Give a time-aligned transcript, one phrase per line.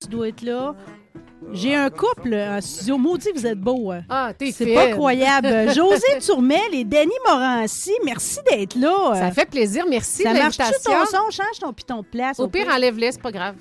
[0.00, 0.74] Tu dois être là.
[1.52, 2.98] J'ai un couple en studio.
[2.98, 3.92] Maudit, vous êtes beau.
[3.92, 4.02] hein.
[4.08, 5.70] Ah, t'es C'est pas croyable.
[5.74, 9.14] José Tourmel et Denis Morancy, merci d'être là.
[9.14, 9.84] Ça fait plaisir.
[9.88, 11.30] Merci Ça de marche-tu ton son?
[11.30, 12.40] Change ton piton de place.
[12.40, 13.54] Au pire, enlève-le, c'est pas grave.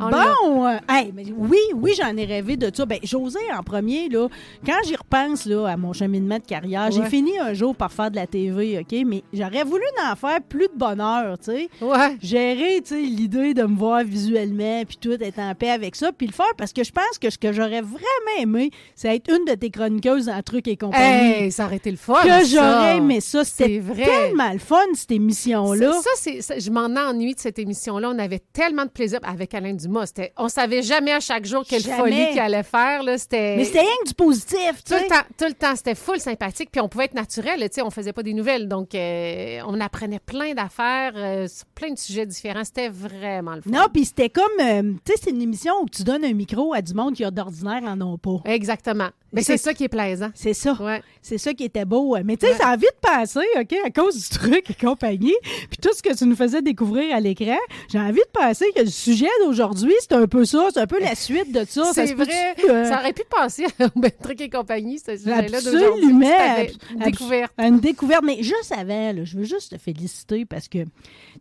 [0.00, 2.86] Bon, euh, hey, mais oui, oui, j'en ai rêvé de ça.
[2.86, 4.28] Ben, José, en premier, là,
[4.64, 8.10] quand j'y repense là, à mon cheminement de carrière, j'ai fini un jour par faire
[8.10, 8.96] de la TV, OK?
[9.06, 11.68] Mais j'aurais voulu en faire plus de bonheur, tu sais.
[11.80, 12.16] Ouais.
[12.22, 16.12] Gérer, tu sais, l'idée de me voir visuellement, puis tout, être en paix avec ça,
[16.12, 18.00] puis le faire, parce que je pense que ce que j'aurais vraiment
[18.38, 21.44] aimé, c'est être une de tes chroniqueuses en trucs et compagnie.
[21.44, 22.14] Hey, ça aurait été le fun.
[22.22, 23.44] que j'aurais aimé ça.
[23.44, 25.92] C'était tellement le fun, cette émission-là.
[25.94, 27.99] Ça, ça, c'est, ça, je m'en ennuie de cette émission-là.
[28.08, 30.12] On avait tellement de plaisir avec Alain Dumas.
[30.36, 31.98] On savait jamais à chaque jour quelle Jamais.
[31.98, 33.02] folie qu'il allait faire.
[33.02, 33.18] Là.
[33.18, 36.20] C'était, Mais c'était rien que du positif, tout le temps, tout le temps, c'était full
[36.20, 36.70] sympathique.
[36.72, 37.68] Puis on pouvait être naturel.
[37.82, 38.68] On faisait pas des nouvelles.
[38.68, 42.64] Donc, euh, on apprenait plein d'affaires euh, sur plein de sujets différents.
[42.64, 43.70] C'était vraiment le fun.
[43.70, 46.74] Non, puis c'était comme, euh, tu sais, c'est une émission où tu donnes un micro
[46.74, 48.40] à du monde qui, d'ordinaire, en ont pas.
[48.44, 49.08] Exactement.
[49.32, 50.30] Mais C'est- ça qui est plaisant.
[50.34, 50.72] C'est ça.
[50.80, 51.02] Ouais.
[51.22, 52.16] C'est ça qui était beau.
[52.24, 52.58] Mais tu sais, Ouais.
[52.58, 55.34] ça a envie de passer, OK, à cause du truc et compagnie.
[55.68, 57.56] Puis tout ce que tu nous faisais découvrir à l'écran,
[57.92, 60.68] j'ai envie de penser que le sujet d'aujourd'hui, c'est un peu ça.
[60.74, 61.84] C'est un peu la suite de ça.
[61.92, 62.54] Ça C'est vrai.
[62.68, 65.86] euh, Ça aurait pu passer au Ben Truc et compagnie, ce sujet-là d'aujourd'hui.
[65.86, 66.20] Absolument.
[66.20, 67.48] Tu t'avais abs- découvert.
[67.56, 68.24] abs- Une découverte.
[68.24, 70.78] Mais juste avant, là, je veux juste te féliciter parce que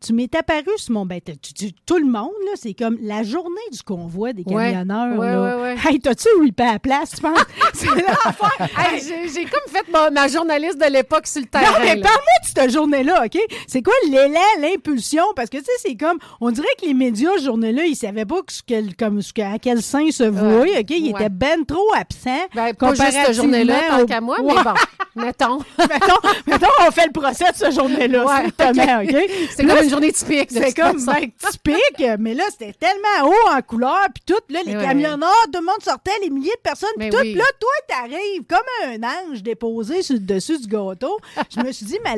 [0.01, 1.05] tu m'es apparu sur mon.
[1.05, 5.17] Ben, tu- tu- tout le monde, là, c'est comme la journée du convoi des camionneurs.
[5.17, 5.75] Ouais, là.
[5.89, 7.39] Hey, t'as-tu ripé à la place, tu penses?
[7.79, 7.87] c'est.
[8.77, 9.01] Hey,
[9.33, 11.65] j'ai- comme fait ma, ma journaliste de l'époque sur le terrain.
[11.71, 13.39] Non, mais parle-moi de cette journée-là, OK?
[13.67, 15.23] C'est quoi l'élan, l'impulsion?
[15.35, 18.25] Parce que, tu sais, c'est comme, on dirait que les médias, cette journée-là, ils savaient
[18.25, 20.89] pas que ce que- comme, que- à quel sein se vouer, OK?
[20.89, 21.21] Ils Ouais.
[21.21, 22.47] étaient ben trop absents.
[22.53, 24.73] Ben, pas juste cette journée-là, tant qu'à moi, mais bon,
[25.15, 25.59] mettons.
[25.77, 29.29] mettons, mettons, on fait le procès de cette journée-là, Ouais, OK?
[29.55, 30.53] C'est Là, comme une journée typique.
[30.53, 34.59] de C'est comme ben, typique, mais là, c'était tellement haut en couleur, puis tout, là,
[34.65, 37.33] les ouais, camionneurs, tout le monde sortait, les milliers de personnes, puis tout, oui.
[37.35, 41.17] là, toi, t'arrives comme un ange déposé sur le dessus du gâteau.
[41.49, 42.15] Je me suis dit, mais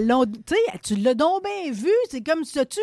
[0.83, 2.79] tu l'as donc bien vu, c'est comme, ça tu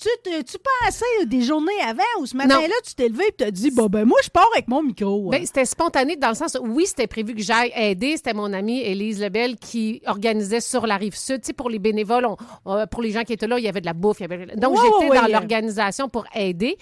[0.00, 0.08] tu
[0.44, 3.86] tu pensais des journées avant, ou ce matin-là, tu t'es levé et t'as dit, bon,
[3.86, 5.30] ben, moi, je pars avec mon micro.
[5.30, 8.16] Ben, c'était spontané dans le sens où, oui, c'était prévu que j'aille aider.
[8.16, 11.40] C'était mon amie Élise Lebel qui organisait sur la rive sud.
[11.42, 13.68] Tu sais, pour les bénévoles, on- on- pour les gens qui étaient là, il y
[13.68, 14.20] avait de la bouffe.
[14.20, 15.30] il y avait- Donc, j'étais ouais, dans ouais.
[15.32, 16.76] l'organisation pour aider.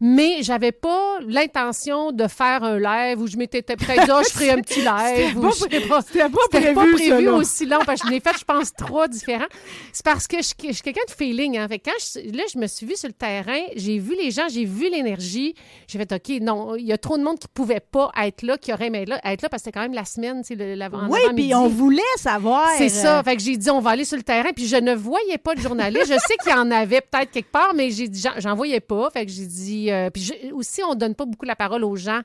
[0.00, 4.30] Mais j'avais pas l'intention de faire un live où je m'étais peut-être dit, Ah, je
[4.32, 5.38] ferai un petit live.
[5.38, 6.00] ou pas- je sais pas.
[6.02, 8.72] c'était pas C'était pas prévu, prévu aussi long parce que je l'ai fait, je pense,
[8.74, 9.46] trois différents.
[9.92, 11.58] C'est parce que je, je suis quelqu'un de feeling.
[11.58, 11.68] Hein.
[11.68, 14.48] Fait quand je, là, je me suis vue sur le terrain, j'ai vu les gens,
[14.50, 15.54] j'ai vu l'énergie.
[15.88, 18.58] J'ai fait, OK, non, il y a trop de monde qui pouvait pas être là,
[18.58, 20.48] qui aurait aimé être là, être là parce que c'était quand même la semaine, tu
[20.48, 22.68] sais, le- l'avant- Oui, puis on voulait savoir.
[22.78, 23.22] C'est ça.
[23.22, 24.50] Fait que j'ai dit, on va aller sur le terrain.
[24.54, 26.06] Puis je ne voyais pas de journaliste.
[26.06, 29.08] je sais qu'il y en avait peut-être quelque part, mais j'ai dit, j'en voyais pas.
[29.10, 29.83] Fait que j'ai dit.
[29.92, 32.20] Euh, puis je- aussi, on donne pas beaucoup la parole aux gens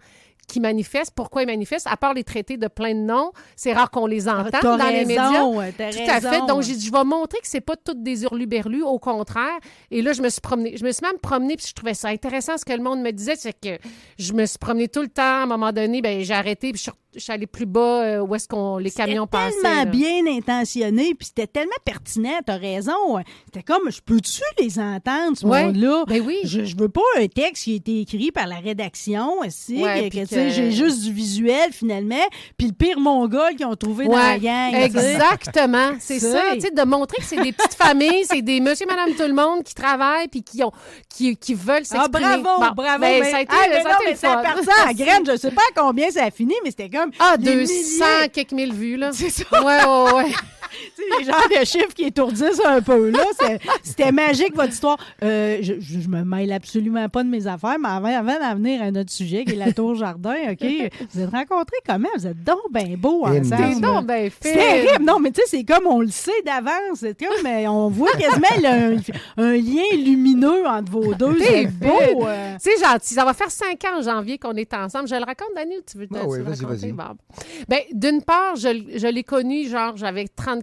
[0.50, 1.14] qui manifestent.
[1.16, 1.88] Pourquoi ils manifestent?
[1.88, 4.78] À part les traités de plein de noms, c'est rare qu'on les entende Ah, t'as
[4.78, 5.30] dans les médias.
[5.30, 6.46] raison, Tout à fait.
[6.48, 9.58] Donc, j'ai dit, je vais montrer que c'est pas toutes des hurluberlus, au contraire.
[9.92, 10.76] Et là, je me suis promenée.
[10.78, 13.12] Je me suis même promenée, puis je trouvais ça intéressant ce que le monde me
[13.12, 13.36] disait.
[13.38, 13.78] C'est que
[14.18, 15.22] je me suis promenée tout le temps.
[15.22, 18.04] À un moment donné, ben j'ai arrêté, puis je suis, je suis allée plus bas
[18.04, 19.62] euh, où est-ce qu'on les camions C'était passaient.
[19.62, 19.86] tellement là.
[19.86, 23.18] bien intentionné, puis c'était tellement pertinent, t'as raison.
[23.46, 25.66] C'était comme, je peux-tu les entendre, ce Ouais.
[25.66, 26.04] monde-là?
[26.08, 26.40] Ben oui.
[26.44, 30.10] Je, je veux pas un texte qui a été écrit par la rédaction, aussi, Ouais,
[30.10, 32.16] que, tu sais, que- j'ai juste du visuel, finalement,
[32.58, 34.74] puis le pire mongol qu'ils ont trouvé dans la Ouais, gang.
[34.76, 35.92] exactement.
[36.00, 39.14] C'est ça, tu sais, de montrer que c'est des petites familles, c'est des monsieur, madame,
[39.16, 40.72] tout le monde qui travaillent puis qui ont,
[41.14, 42.42] qui, qui veulent Ah, s'exprimer.
[42.42, 43.00] bravo, Bon, bravo.
[43.02, 44.32] ben, mais- ça a été, Ah, mais ça non, a été mais ça
[44.88, 45.24] à graine.
[45.26, 47.12] Je sais pas combien ça a fini, mais c'était comme.
[47.20, 48.30] Ah, des 200 milliers.
[48.30, 49.12] quelques mille vues, là.
[49.14, 49.44] C'est ça.
[49.52, 50.32] Ouais, ouais, ouais
[50.98, 53.10] les gens de chiffres qui étourdissent un peu.
[53.10, 53.24] là.
[53.84, 54.98] C'était magique, votre histoire.
[55.24, 58.82] Euh, je, je, me mêle absolument pas de mes affaires, mais avant, avant d'en venir
[58.82, 60.66] à notre sujet, qui est la Tour Jardin, OK?
[61.12, 62.10] Vous êtes rencontrés comment?
[62.16, 63.82] Vous êtes donc bien beau ensemble.
[63.82, 65.06] donc bien C'est terrible.
[65.06, 67.00] Non, mais tu sais, c'est comme on le sait d'avance.
[67.00, 68.98] C'est comme euh, on voit quasiment un,
[69.38, 71.38] un, lien lumineux entre vos deux.
[71.40, 72.26] C'est beau.
[72.26, 72.56] Euh...
[72.60, 73.14] C'est gentil.
[73.14, 75.08] Ça va faire cinq ans en janvier qu'on est ensemble.
[75.08, 75.82] Je le raconte, Daniel.
[75.90, 76.92] Tu veux, te, ah oui, tu veux raconter?
[76.92, 77.04] Bon.
[77.68, 80.59] Ben, D'une part, je, je l'ai connu, genre, j'avais 30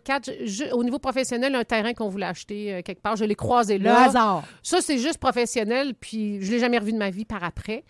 [0.72, 3.16] au niveau professionnel, un terrain qu'on voulait acheter euh, quelque part.
[3.16, 3.92] Je l'ai croisé là.
[3.92, 4.44] Le hasard.
[4.62, 7.84] Ça, c'est juste professionnel, puis je ne l'ai jamais revu de ma vie par après.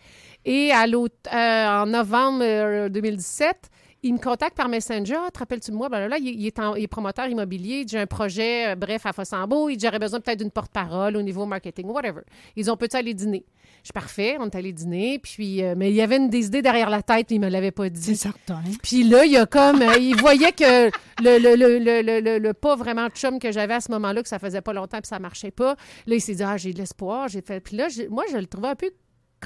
[0.44, 3.70] Et à euh, en novembre euh, 2017,
[4.03, 5.17] il me contacte par Messenger.
[5.26, 5.88] Ah, te rappelles-tu de moi?
[5.88, 7.85] Ben là, il, il, est en, il, promoteur immobilier.
[7.88, 9.69] J'ai un projet, euh, bref, à Fossambeau.
[9.76, 12.20] J'aurais besoin peut-être d'une porte-parole au niveau marketing, whatever.
[12.55, 13.44] Ils ont peut-être aller dîner?
[13.87, 15.21] Je suis parfait, on est allé dîner.
[15.21, 17.49] Puis, euh, mais il y avait une des idées derrière la tête, puis il me
[17.49, 18.17] l'avait pas C'est dit.
[18.17, 18.61] certain.
[18.83, 19.81] Puis là, il y a comme.
[19.81, 20.87] euh, il voyait que
[21.23, 24.29] le, le, le, le, le, pas vraiment de chum que j'avais à ce moment-là, que
[24.29, 25.77] ça faisait pas longtemps puis ça marchait pas.
[26.09, 27.29] Là, il s'est dit, ah, j'ai de l'espoir.
[27.29, 27.61] J'ai fait.
[27.61, 28.91] Puis là, moi, je le trouvais un peu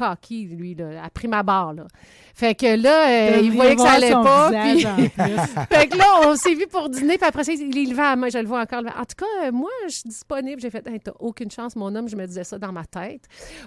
[0.08, 1.72] cocky, lui, là, à prime abord.
[1.74, 1.84] Là.
[2.34, 4.50] Fait que là, euh, il voyait que ça allait pas.
[4.50, 4.82] puis-
[5.70, 8.16] fait que là, on s'est vu pour dîner, puis après ça, il il levait la
[8.16, 8.80] main, je le vois encore.
[8.80, 10.60] En tout cas, euh, moi, je suis disponible.
[10.60, 13.22] J'ai fait, Hey, t'as aucune chance, mon homme, je me disais ça dans ma tête.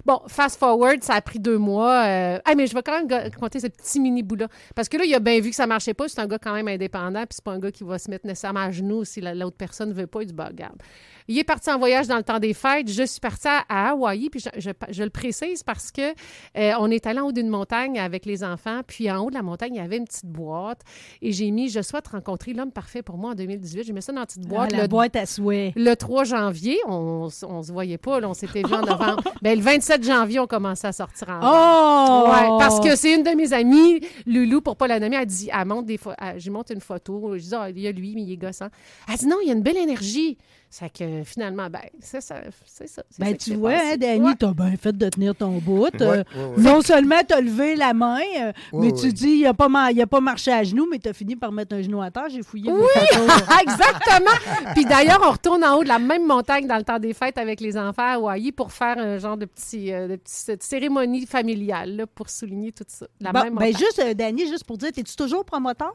[0.06, 2.04] Bon, fast forward, ça a pris deux mois.
[2.06, 2.40] Euh...
[2.46, 4.48] Ah, mais je vais quand même compter ce petit mini bout-là.
[4.76, 6.08] Parce que là, il a bien vu que ça marchait pas.
[6.08, 8.26] C'est un gars quand même indépendant, puis c'est pas un gars qui va se mettre
[8.26, 10.22] nécessairement à genoux si la- l'autre personne veut pas.
[10.24, 10.82] Il dit, bah, regarde.
[11.30, 12.92] Il est parti en voyage dans le temps des fêtes.
[12.92, 16.14] Je suis partie à, à Hawaï, puis je, je- je le précise parce que
[16.58, 19.36] euh, on est allé en haut d'une montagne avec les enfants, puis en haut de
[19.36, 20.82] la montagne, il y avait une petite boîte,
[21.22, 23.84] et j'ai mis «Je souhaite rencontrer l'homme parfait pour moi en 2018».
[23.86, 24.72] J'ai mis ça dans la petite Ah, boîte.
[24.72, 25.74] la le, boîte à souhait.
[25.76, 29.24] le 3 janvier, on, on se voyait pas, là, on s'était vu en novembre.
[29.42, 31.46] ben, le 27 janvier, on commençait à sortir ensemble.
[31.46, 32.30] Oh!
[32.30, 35.50] Ouais, parce que c'est une de mes amies, Loulou, pour pas la nommer, elle dit,
[35.54, 38.14] elle montre des fois, je monte une photo, je dis, ah, il y a lui,
[38.16, 38.68] mais il est gossant.
[39.10, 40.38] Elle dit, non, il y a une belle énergie.
[40.76, 42.38] C'est que finalement, ben, c'est ça.
[42.66, 44.34] C'est ça c'est ça Ben, tu vois, hein, Danny, Ouais.
[44.40, 45.84] t'as bien fait de tenir ton bout.
[45.84, 46.54] Ouais, Euh, ouais, ouais.
[46.64, 49.12] Non seulement t'as levé la main, euh, Ouais, mais tu ouais.
[49.12, 49.70] dis, il a, pas
[50.10, 52.28] pas marché à genoux, mais t'as fini par mettre un genou à terre.
[52.30, 52.88] J'ai fouillé Oui,
[53.62, 54.74] exactement.
[54.74, 57.38] Puis d'ailleurs, on retourne en haut de la même montagne dans le temps des fêtes
[57.38, 61.28] avec les enfants à Hawaï pour faire un genre de petit, euh, de petite cérémonie
[61.28, 63.06] familiale là, pour souligner tout ça.
[63.22, 63.78] La Bon, même ben, montagne.
[63.78, 65.94] juste, euh, Danny, juste pour dire, es-tu toujours promoteur?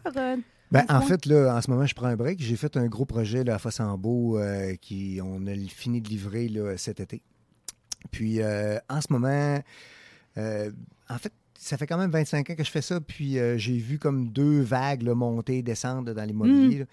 [0.70, 2.40] Ben, en fait, là, en ce moment, je prends un break.
[2.40, 6.48] J'ai fait un gros projet là, à Fossambeau euh, qui on a fini de livrer
[6.48, 7.22] là, cet été.
[8.10, 9.62] Puis, euh, en ce moment,
[10.36, 10.70] euh,
[11.08, 13.00] en fait, ça fait quand même 25 ans que je fais ça.
[13.00, 16.80] Puis, euh, j'ai vu comme deux vagues là, monter, descendre dans l'immobilier.
[16.80, 16.84] là.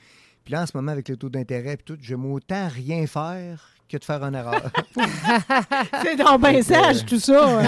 [0.43, 3.74] Puis là, en ce moment, avec le taux d'intérêt et tout, j'aime autant rien faire
[3.89, 4.61] que de faire une erreur.
[6.03, 7.57] C'est donc bien sage, euh, tout ça.
[7.57, 7.63] ouais,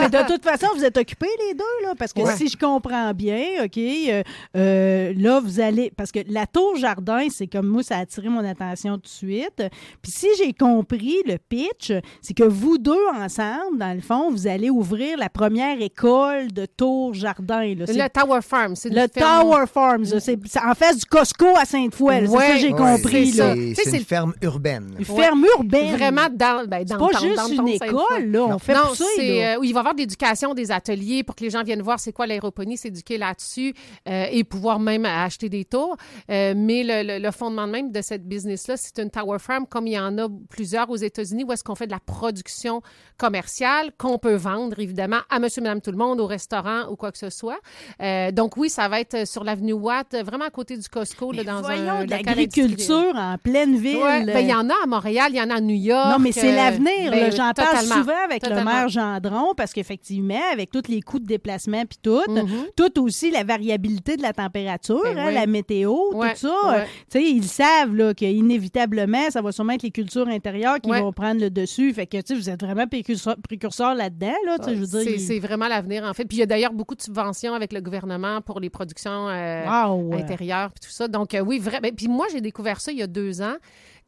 [0.00, 2.36] mais de toute façon, vous êtes occupés les deux, là, parce que Ouais.
[2.36, 4.22] si je comprends bien, OK, euh,
[4.56, 5.90] euh, là, vous allez...
[5.96, 9.08] Parce que la tour jardin, c'est comme moi, ça a attiré mon attention tout de
[9.08, 9.62] suite.
[10.02, 11.92] Puis si j'ai compris le pitch,
[12.22, 16.66] c'est que vous deux, ensemble, dans le fond, vous allez ouvrir la première école de
[16.66, 17.74] tour jardin.
[17.74, 17.86] Là.
[17.86, 20.04] C'est Le Tower Farm, c'est le ferme- Tower Farms.
[20.12, 20.20] là.
[20.20, 22.20] C'est en face du Costco à Sainte-Foy.
[22.22, 22.26] là.
[22.26, 22.46] C'est Ouais.
[22.46, 23.30] ça que j'ai Ouais, compris.
[23.32, 24.94] c'est- une ferme urbaine.
[24.98, 25.94] Une ferme urbaine.
[25.96, 28.42] Vraiment dans, ben, C'est dans pas juste dans une école, là.
[28.46, 29.54] On fait non, là.
[29.54, 32.00] euh, il va y avoir de l'éducation, des ateliers pour que les gens viennent voir
[32.00, 33.74] c'est quoi l'aéroponie, s'éduquer là-dessus
[34.08, 35.96] euh, et pouvoir même acheter des tours.
[36.30, 39.86] Euh, mais le, le- le fondement même de cette business-là, c'est une tower farm comme
[39.86, 42.82] il y en a plusieurs aux États-Unis où est-ce qu'on fait de la production
[43.18, 47.12] commerciale qu'on peut vendre évidemment à monsieur, madame, tout le monde, au restaurant ou quoi
[47.12, 47.58] que ce soit.
[48.02, 51.44] Euh, donc oui, ça va être sur l'avenue Watt, vraiment à côté du Costco, là,
[51.44, 53.98] dans voyons, un de l'agriculture en pleine ville.
[53.98, 56.10] Ouais, ben, il y en a à Montréal, il y en a à New York.
[56.12, 57.10] Non, mais c'est euh, l'avenir.
[57.10, 57.32] ben.
[57.32, 58.70] J'en parle souvent avec Totalement.
[58.70, 62.66] le maire Gendron parce qu'effectivement, avec tous les coûts de déplacement puis tout, Mhm.
[62.76, 65.34] tout aussi la variabilité de la température, Ben hein, oui.
[65.34, 66.70] la météo, Ouais, tout ça.
[66.70, 66.84] ouais.
[67.16, 71.00] euh, ils savent qu'inévitablement, ça va sûrement être les cultures intérieures qui Ouais.
[71.00, 71.92] vont prendre le dessus.
[71.92, 74.34] Fait que vous êtes vraiment précurseur, précurseur là-dedans.
[74.46, 76.24] Là, C'est il- vraiment l'avenir, en fait.
[76.24, 79.64] Puis il y a d'ailleurs beaucoup de subventions avec le gouvernement pour les productions euh,
[79.66, 80.14] Wow.
[80.14, 81.08] intérieures puis tout ça.
[81.08, 81.80] Donc, euh, oui, vrai.
[81.80, 83.54] ben, Puis moi, j'ai découvert ça il y a deux ans.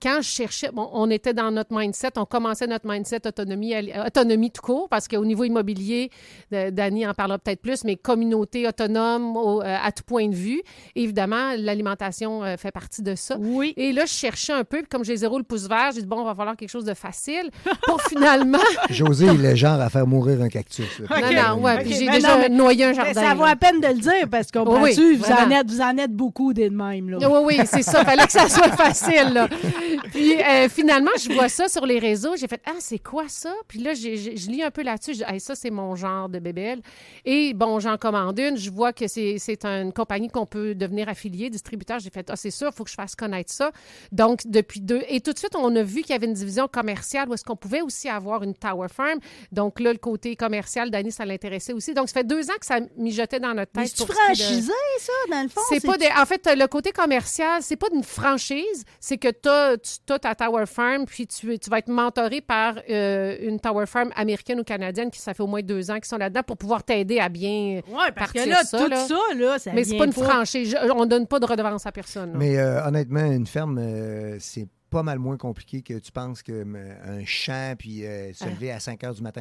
[0.03, 4.05] Quand je cherchais, bon, on était dans notre mindset, on commençait notre mindset autonomie, euh,
[4.07, 6.11] autonomie tout court, parce qu'au niveau immobilier,
[6.51, 10.61] Dani en parlera peut-être plus, mais communauté autonome au- euh, à tout point de vue.
[10.97, 13.37] Évidemment, l'alimentation euh, fait partie de ça.
[13.39, 13.75] Oui.
[13.77, 16.07] Et là, je cherchais un peu, puis comme j'ai zéro le pouce vert, j'ai dit,
[16.07, 17.51] bon, il va falloir quelque chose de facile
[17.85, 18.59] pour finalement.
[18.91, 20.99] José est le genre à faire mourir un cactus.
[20.99, 21.07] là.
[21.23, 21.33] Ok.
[21.37, 23.23] Non, non, ouais, Ok, puis j'ai mais déjà non, noyé un Mais jardin.
[23.23, 23.51] ça vaut là.
[23.51, 26.53] la peine de le dire parce qu'on Oui, vous, en êtes, vous en êtes beaucoup
[26.53, 27.11] des de même.
[27.11, 27.19] Là.
[27.31, 28.05] Oui, oui, c'est ça.
[28.05, 29.33] Fallait que ça soit facile.
[29.35, 29.49] Là.
[30.13, 32.37] Puis euh, finalement, je vois ça sur les réseaux.
[32.37, 33.53] J'ai fait Ah, c'est quoi ça?
[33.69, 35.15] Puis là, j'ai- j'ai- je lis un peu là-dessus.
[35.15, 36.81] Je dis Hey, ça, c'est mon genre de bébelle.
[37.25, 38.57] Et bon, j'en commande une.
[38.57, 41.99] Je vois que c'est c'est une compagnie qu'on peut devenir affilié, distributeur.
[41.99, 43.71] J'ai fait Ah, c'est sûr, il faut que je fasse connaître ça.
[44.11, 45.03] Donc, depuis deux.
[45.09, 47.45] Et tout de suite, on a vu qu'il y avait une division commerciale où est-ce
[47.45, 49.19] qu'on pouvait aussi avoir une Tower Farm.
[49.51, 51.95] Donc là, le côté commercial, Dani, ça l'intéressait aussi.
[51.95, 53.89] Donc, ça fait deux ans que ça mijotait dans notre tête.
[53.95, 55.61] c'est est de- franchisé, ça, dans le fond?
[55.69, 56.09] c'est pas des.
[56.21, 59.77] En fait, le côté commercial, c'est pas une franchise, c'est que tu as
[60.21, 64.61] ta Tower Farm, puis tu, tu vas être mentoré par euh, une Tower Farm américaine
[64.61, 67.19] ou canadienne qui, ça fait au moins deux ans qu'ils sont là-dedans pour pouvoir t'aider
[67.19, 67.81] à bien.
[67.89, 69.07] Oui, parce que partir là, ça, tout là.
[69.07, 70.71] ça, là, ça Mais c'est pas une franchise.
[70.71, 72.33] Je- on donne pas de redevance à personne.
[72.33, 72.39] là.
[72.39, 76.53] Mais euh, honnêtement, une ferme, euh, c'est pas mal moins compliqué que tu penses que
[76.53, 78.51] euh, un champ puis euh, se Ah.
[78.51, 79.41] lever à 5 heures du matin.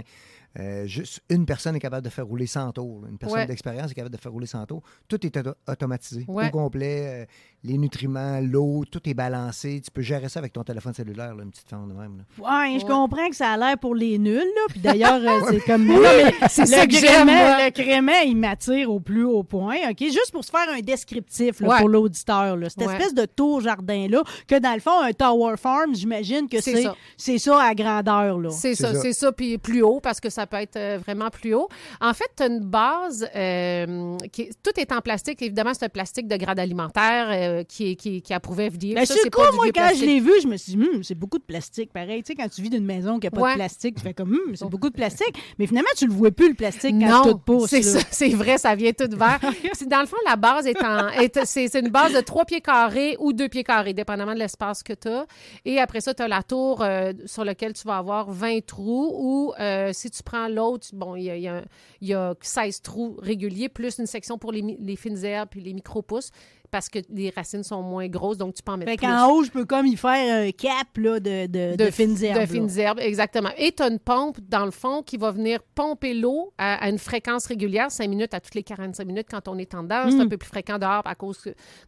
[0.60, 3.02] Euh, juste une personne est capable de faire rouler 100 tours.
[3.04, 3.08] là.
[3.10, 3.46] Une personne Ouais.
[3.46, 4.82] d'expérience est capable de faire rouler 100 tours.
[5.08, 6.48] Tout est auto- automatisé Ouais.
[6.48, 7.22] au complet.
[7.22, 7.26] euh,
[7.64, 9.80] les nutriments, l'eau, tout est balancé.
[9.86, 12.18] Tu peux gérer ça avec ton téléphone cellulaire, là, une petite ferme de même.
[12.18, 12.64] là.
[12.64, 14.62] Ouais, je comprends que ça a l'air pour les nuls, là.
[14.70, 15.86] Puis d'ailleurs, euh, c'est comme.
[15.86, 19.76] Non, mais C'est le ça que j'aime, le gréement, il m'attire au plus haut point.
[19.92, 20.00] OK?
[20.00, 21.78] Juste pour se faire un descriptif là, Ouais.
[21.80, 22.58] pour l'auditeur.
[22.58, 22.68] là.
[22.70, 22.94] Cette Ouais.
[22.96, 26.76] espèce de tour jardin-là, que dans le fond, un Tower Farm, j'imagine que C'est
[27.18, 27.58] c'est ça.
[27.58, 28.40] ça à grandeur.
[28.40, 28.50] là.
[28.50, 29.02] C'est C'est ça, ça.
[29.02, 31.68] c'est ça, puis plus haut parce que ça peut être euh, vraiment plus haut.
[32.00, 35.42] En fait, tu as une base, euh, qui tout est en plastique.
[35.42, 38.96] Évidemment, c'est un plastique de grade alimentaire euh, qui, qui, qui approuvé FDA.
[38.96, 41.04] Ben, Ça, sur c'est du moi, quand je l'ai vu, je me suis dit, Hum,
[41.04, 41.92] c'est beaucoup de plastique.
[41.94, 43.52] Pareil, tu sais, quand tu vis d'une maison qui n'a pas Ouais.
[43.52, 45.36] de plastique, tu fais comme, Hum, c'est beaucoup de plastique.
[45.60, 47.70] Mais finalement, tu le vois plus, le plastique, quand Non, tout pousse.
[47.70, 48.00] c'est ça,
[48.36, 49.40] vrai, ça vient tout vert.
[49.88, 53.16] Dans le fond, la base est en, est- c'est une base de trois pieds carrés
[53.20, 55.26] ou deux pieds carrés, dépendamment de l'espace que tu as.
[55.66, 59.12] Et après ça, tu as la tour euh, sur laquelle tu vas avoir 20 trous
[59.18, 59.54] ou
[59.94, 61.64] si tu prends l'autre, bon, il y a, il y a-
[62.02, 65.74] il y a 16 trous réguliers plus une section pour les, fines herbes puis les
[65.74, 66.32] micro-pousses
[66.72, 69.06] parce que les racines sont moins grosses, donc tu peux en mettre Fait plus.
[69.06, 72.40] qu'en haut, je peux comme y faire un cap là, de, de, de, fines herbes.
[72.40, 73.50] De fines herbes, exactement.
[73.58, 76.90] Et tu as une pompe, dans le fond, qui va venir pomper l'eau à, à
[76.90, 80.04] une fréquence régulière, 5 minutes à toutes les 45 minutes quand on est en dedans.
[80.10, 80.22] C'est Mm.
[80.22, 81.42] un peu plus fréquent dehors à cause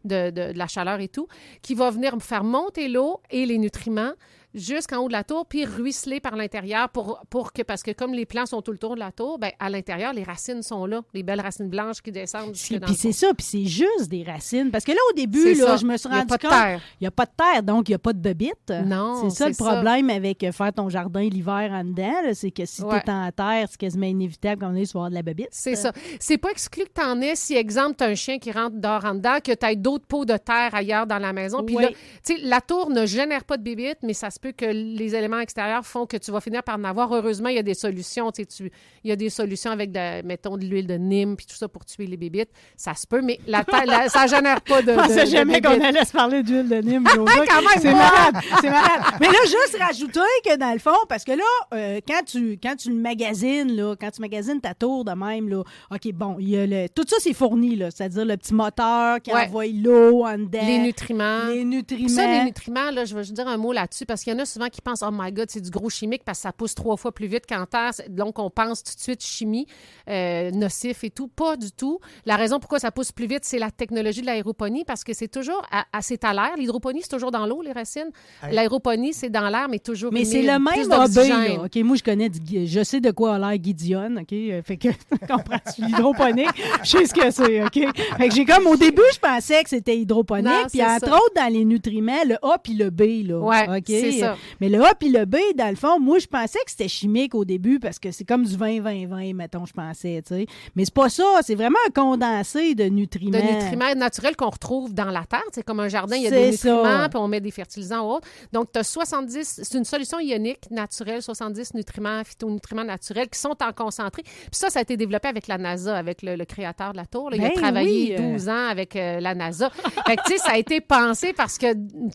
[0.04, 1.28] de, de- de la chaleur et tout.
[1.62, 4.12] Qui va venir faire monter l'eau et les nutriments
[4.54, 8.12] jusqu'en haut de la tour, puis ruisseler par l'intérieur pour, pour que, parce que comme
[8.14, 10.86] les plants sont tout le tour de la tour, ben, à l'intérieur, les racines sont
[10.86, 14.70] là, les belles racines blanches qui descendent Puis c'est ça, puis c'est juste des racines.
[14.70, 15.76] Parce que là, au début, là, ça.
[15.76, 16.50] je me suis Il y a rendu pas de compte.
[16.50, 16.80] terre.
[17.00, 18.72] Il n'y a pas de terre, donc il n'y a pas de bebite.
[18.84, 19.64] Non, C'est ça le ça.
[19.64, 22.12] problème avec faire ton jardin l'hiver en dedans.
[22.34, 23.00] C'est que si Ouais.
[23.04, 25.48] tu es en terre, c'est quasiment inévitable qu'on ait soit de la bebite.
[25.50, 25.92] C'est ça.
[26.20, 29.04] C'est pas exclu que tu en aies si, exemple, tu un chien qui rentre dehors
[29.04, 31.64] en dedans, que tu aies d'autres pots de terre ailleurs dans la maison.
[31.64, 34.52] Puis là, tu sais, la tour ne génère pas de bébites, mais ça se peut
[34.52, 37.12] que les éléments extérieurs font que tu vas finir par en avoir.
[37.14, 38.30] Heureusement, il y a des solutions.
[38.30, 38.70] Tu sais, tu-
[39.02, 41.66] il y a des solutions avec, de, mettons, de l'huile de Nîmes puis tout ça
[41.68, 42.50] pour tuer les bébites.
[42.76, 44.92] Ça se peut, mais la la- ça génère pas de.
[44.92, 47.04] Je pensais jamais qu'on allait se parler d'huile de Nîmes.
[47.80, 49.04] C'est malade, c'est malade.
[49.20, 52.76] Mais là, juste rajouter que dans le fond, parce que là, euh, quand tu quand
[52.76, 56.48] tu le magasines, là, quand tu magasines ta tour de même, là, OK, bon, il
[56.50, 59.46] y a le, tout ça, c'est fourni, là, c'est-à-dire le petit moteur qui Ouais.
[59.46, 60.58] envoie l'eau en dedans.
[60.66, 61.46] Les nutriments.
[61.48, 62.08] Les Puis nutriments.
[62.08, 64.42] Ça, les nutriments, là, je veux juste dire un mot là-dessus parce qu'il y en
[64.42, 66.74] a souvent qui pensent Oh my God, c'est du gros chimique parce que ça pousse
[66.74, 67.92] trois fois plus vite qu'en terre.
[68.08, 69.66] Donc, on pense tout de suite chimie,
[70.08, 71.28] euh, nocif et tout.
[71.28, 71.98] Pas du tout.
[72.26, 75.28] La raison pourquoi ça pousse plus vite, c'est la technologie de l'aéroponie parce que c'est
[75.28, 76.52] toujours à, à- c'est à l'air.
[76.56, 78.10] L'hydroponie, c'est toujours dans l'eau, les racines.
[78.42, 78.54] Hey.
[78.54, 81.64] L'aéroponie, c'est dans l'air, mais toujours Mais c'est le plus même hobby.
[81.64, 82.30] OK, moi, je connais,
[82.66, 84.32] je sais de quoi a l'air Gideon, OK?
[84.32, 84.88] Euh, Fait que,
[85.28, 86.48] comprends-tu, l'hydroponique,
[86.82, 87.94] je sais ce que c'est, OK?
[88.18, 91.34] Fait que j'ai comme, au début, je pensais que c'était hydroponique, Non, puis entre autres,
[91.36, 93.38] dans les nutriments, le A puis le B, là.
[93.38, 93.84] Ouais, OK?
[94.20, 94.36] Ça.
[94.60, 97.34] Mais le A puis le B, dans le fond, moi, je pensais que c'était chimique
[97.34, 100.46] au début, parce que c'est comme du 20-20-20, mettons, je pensais, tu sais.
[100.76, 103.38] Mais c'est pas ça, c'est vraiment un condensé de nutriments.
[103.38, 105.42] de nutriments naturels qu'on retrouve dans la terre.
[105.52, 108.12] C'est comme un jardin, il y a des nutriments, puis on met des fertilisants ou
[108.16, 108.28] autres.
[108.52, 113.56] Donc, tu as 70, c'est une solution ionique naturelle, 70 nutriments, phytonutriments naturels qui sont
[113.62, 114.22] en concentré.
[114.22, 117.06] Puis ça, ça a été développé avec la NASA, avec le, le créateur de la
[117.06, 117.30] tour.
[117.30, 117.36] là.
[117.36, 118.32] Il a Ben travaillé oui, euh.
[118.32, 119.70] 12 ans avec euh, la NASA.
[120.06, 121.66] fait que, tu sais, ça a été pensé parce que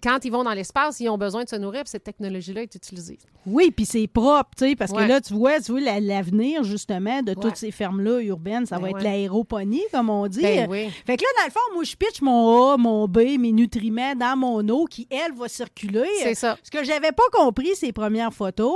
[0.04, 3.18] quand ils vont dans l'espace, ils ont besoin de se nourrir, cette technologie-là est utilisée.
[3.46, 5.04] Oui, puis c'est propre, tu sais, parce Ouais.
[5.04, 7.36] que là, tu vois, tu vois la- l'avenir, justement, de Ouais.
[7.42, 10.42] toutes ces fermes-là urbaines, ça Ben va être l'aéroponie, comme on dit.
[10.42, 10.90] Ben oui.
[11.06, 14.16] Fait que là, dans le fond, moi, je pitch mon A, mon B, mes nutriments
[14.16, 16.06] dans mon eau qui, elle, va circuler.
[16.22, 16.58] C'est ça.
[16.64, 18.74] Ce que j'avais pas compris, ces premières photos,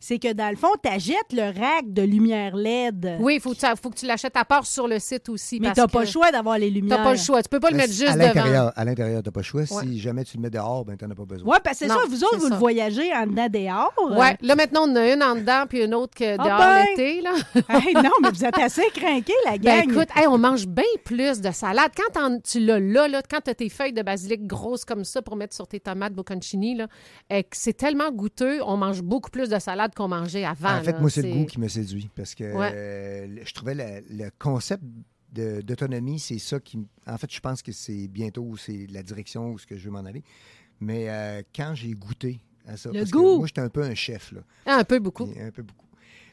[0.00, 3.16] c'est que dans le fond, tu achètes le rack de lumière LED.
[3.20, 5.60] Oui, il faut, que tu- faut que tu l'achètes à part sur le site aussi.
[5.60, 6.98] Mais t'as que pas le choix d'avoir les lumières.
[6.98, 7.42] T'as pas le choix.
[7.42, 8.24] Tu peux pas le mettre juste à devant.
[8.26, 9.60] l'intérieur, à l'intérieur, t'as pas le choix.
[9.62, 9.66] Ouais.
[9.86, 11.48] Si jamais tu le mets dehors, ben t'en as pas besoin.
[11.52, 14.18] Oui, parce que c'est ça, vous autres, vous le voyager en dedans dehors.
[14.18, 16.58] Ouais, là maintenant, on en a une en dedans puis une autre que Ah dehors
[16.58, 16.86] ben!
[16.96, 17.20] l'été.
[17.22, 17.32] Là.
[17.68, 19.86] Hey, non, mais vous êtes assez craqués, la gang.
[19.86, 21.90] Ben écoute, hey, on mange bien plus de salade.
[21.96, 25.22] Quand tu l'as là, là, quand tu as tes feuilles de basilic grosses comme ça
[25.22, 26.88] pour mettre sur tes tomates bocconcini, là,
[27.30, 30.76] que c'est tellement goûteux, on mange beaucoup plus de salade qu'on mangeait avant.
[30.78, 31.00] En fait, là.
[31.00, 32.70] moi, c'est le goût qui me séduit parce que Ouais.
[32.74, 34.82] euh, je trouvais le, le concept
[35.32, 36.78] d'autonomie, c'est ça qui.
[37.06, 39.90] En fait, je pense que c'est bientôt c'est la direction où ce que je veux
[39.90, 40.22] m'en aller.
[40.80, 43.34] Mais euh, quand j'ai goûté à ça, Le parce goût.
[43.34, 44.40] que moi, j'étais un peu un chef, là.
[44.66, 45.26] Ah, un peu beaucoup.
[45.26, 45.86] Puis un peu beaucoup.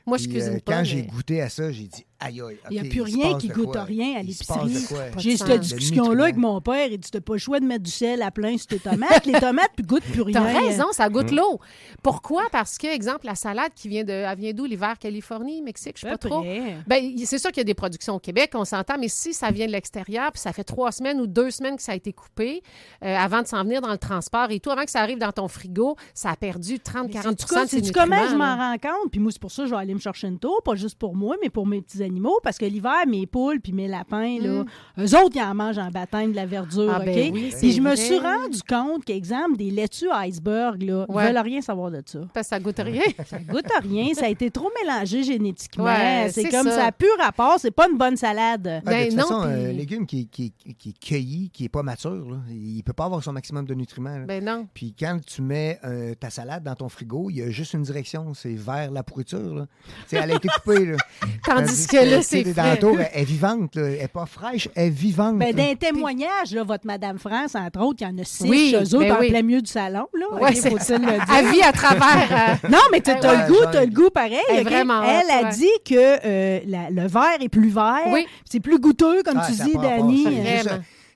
[0.06, 0.77] Moi, je cuisine euh, pas.
[0.77, 2.58] Quand j'ai goûté à ça, j'ai dit aïe aïe.
[2.72, 3.84] Il y a plus rien qui goûte quoi?
[3.84, 4.74] rien à l'épicerie.
[5.18, 6.88] J'ai cette discussion-là avec mon père.
[6.92, 9.26] Il dit T'as pas le choix de mettre du sel à plein sur tes tomates.
[9.26, 10.42] Les tomates ne goûtent plus rien.
[10.42, 11.12] T'as raison, ça Mm.
[11.14, 11.60] goûte l'eau.
[12.04, 12.44] Pourquoi?
[12.52, 14.12] Parce que, exemple, la salade qui vient de.
[14.12, 14.66] Elle vient d'où?
[14.66, 16.44] L'hiver, Californie, Mexique, je sais pas trop.
[16.88, 19.52] Ben, c'est sûr qu'il y a des productions au Québec, on s'entend, mais si ça
[19.52, 22.14] vient de l'extérieur, puis ça fait trois semaines ou deux semaines que ça a été
[22.14, 22.62] coupé,
[23.04, 25.32] euh, avant de s'en venir dans le transport et tout, avant que ça arrive dans
[25.32, 28.78] ton frigo, ça a perdu 30-40 C'est-tu de quoi- ses C'est-tu comment je m'en rends
[28.78, 29.12] compte?
[29.12, 30.98] Puis moi, c'est pour ça que je vais aller me chercher une tour, pas juste
[30.98, 32.40] pour moi, mais pour mes petits animaux.
[32.44, 34.64] Parce que l'hiver, mes poules puis mes lapins, là,
[35.00, 36.96] eux autres, ils en mangent en baptême de la verdure, Mm.
[36.96, 37.06] Ah, OK?
[37.06, 41.28] ben oui, puis je me suis rendu compte qu'exemple, des laitues iceberg, là, ils Ouais.
[41.28, 42.20] veulent rien savoir de ça.
[42.34, 43.02] Parce que ça goûte rien.
[43.28, 45.84] Ça goûte à rien, ça a été trop mélangé génétiquement.
[45.86, 46.76] Ouais, c'est c'est comme ça.
[46.76, 46.86] ça.
[46.88, 48.68] a plus rapport, c'est pas une bonne salade.
[48.86, 51.70] Ah, Ben de toute non, façon, un légume qui, qui, qui est cueilli, qui n'est
[51.70, 54.18] pas mature, là, il ne peut pas avoir son maximum de nutriments.
[54.18, 54.26] là.
[54.26, 54.68] ben non.
[54.74, 57.84] Puis quand tu mets euh, ta salade dans ton frigo, il y a juste une
[57.84, 59.56] direction, c'est vers la pourriture.
[59.56, 59.66] Là.
[60.12, 60.86] Elle a été coupée.
[60.86, 60.98] Là.
[61.46, 63.75] Tandis que là, tu sais, c'est dans elle est vivante.
[63.75, 63.84] Là.
[63.89, 65.38] Elle n'est pas fraîche, elle est vivante.
[65.38, 65.63] Ben, là.
[65.68, 68.96] d'un témoignage, là, votre Madame France, entre autres, il y en a six Oui, chez
[68.96, 69.30] eux, ben en oui.
[69.30, 70.08] plein milieu du salon.
[70.13, 71.25] Là, Ouais, faut-il le dire?
[71.30, 72.32] À vie à travers.
[72.63, 74.38] euh, Non, mais tu as Ouais, le goût, genre, tu le goût pareil.
[74.50, 75.56] Elle vraiment Elle a ouais.
[75.56, 78.04] dit que euh, la- le verre est plus vert.
[78.12, 78.25] Oui.
[78.46, 80.25] C'est plus goûteux, comme Ah, tu dis, Dani.
[80.27, 80.68] euh, Tu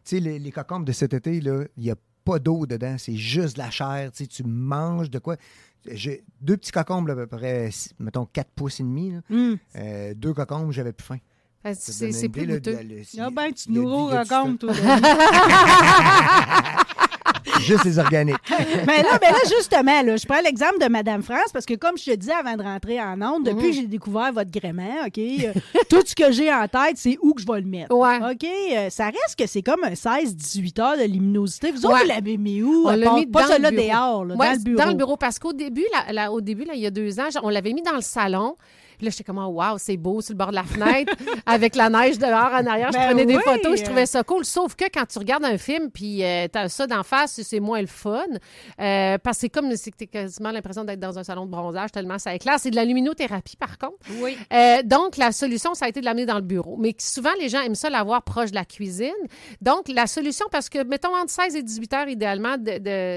[0.03, 3.15] sais, les, les cocombes de cet été, là, il n'y a pas d'eau dedans, c'est
[3.15, 4.11] juste de la chair.
[4.13, 5.35] Tu manges de quoi?
[5.89, 7.69] J'ai deux petits cocombes, à peu près,
[7.99, 9.11] mettons, 4 pouces et demi.
[9.11, 9.21] là.
[9.31, 9.57] Hum.
[9.75, 11.17] Euh, deux cocombes, j'avais plus faim.
[11.73, 12.77] C'est plus goûteux.
[13.19, 14.75] Ah ben, tu il y a nous du- il y a du racontes, stock.
[14.75, 14.85] toi.
[17.61, 18.35] Juste les organiques.
[18.87, 21.97] Mais là, ben là, justement, là, je prends l'exemple de Madame France parce que, comme
[21.97, 23.69] je te dis avant de rentrer en onde, depuis Mhm.
[23.69, 25.53] que j'ai découvert votre gréement, OK, euh,
[25.89, 27.95] tout ce que j'ai en tête, c'est où que je vais le mettre.
[27.95, 28.17] Ouais.
[28.31, 31.71] OK, euh, ça reste que c'est comme un 16-18 heures de luminosité.
[31.71, 31.93] Vous Ouais.
[31.93, 32.83] autres, vous l'avez mis où?
[32.87, 33.87] On l'a mis pas dans le celui-là bureau.
[33.87, 34.77] dehors, là, Ouais, dans le bureau.
[34.77, 37.19] Dans le bureau, parce qu'au début, là, là, au début là, il y a deux
[37.19, 38.55] ans, on l'avait mis dans le salon.
[39.01, 41.11] Puis là, j'étais comme, wow, c'est beau sur le bord de la fenêtre,
[41.47, 42.91] avec la neige dehors en arrière.
[42.91, 44.45] Je Ben prenais des photos, je trouvais ça cool.
[44.45, 47.81] Sauf que quand tu regardes un film, puis euh, t'as ça d'en face, c'est moins
[47.81, 48.21] le fun.
[48.79, 51.91] Euh, parce que c'est comme, c'est que quasiment l'impression d'être dans un salon de bronzage,
[51.91, 52.59] tellement ça éclaire.
[52.59, 53.95] C'est de la luminothérapie, par contre.
[54.21, 54.37] Oui.
[54.53, 56.77] Euh, donc, la solution, ça a été de l'amener dans le bureau.
[56.77, 59.09] Mais souvent, les gens aiment ça l'avoir proche de la cuisine.
[59.61, 62.55] Donc, la solution, parce que, mettons, entre 16 et 18 heures, idéalement,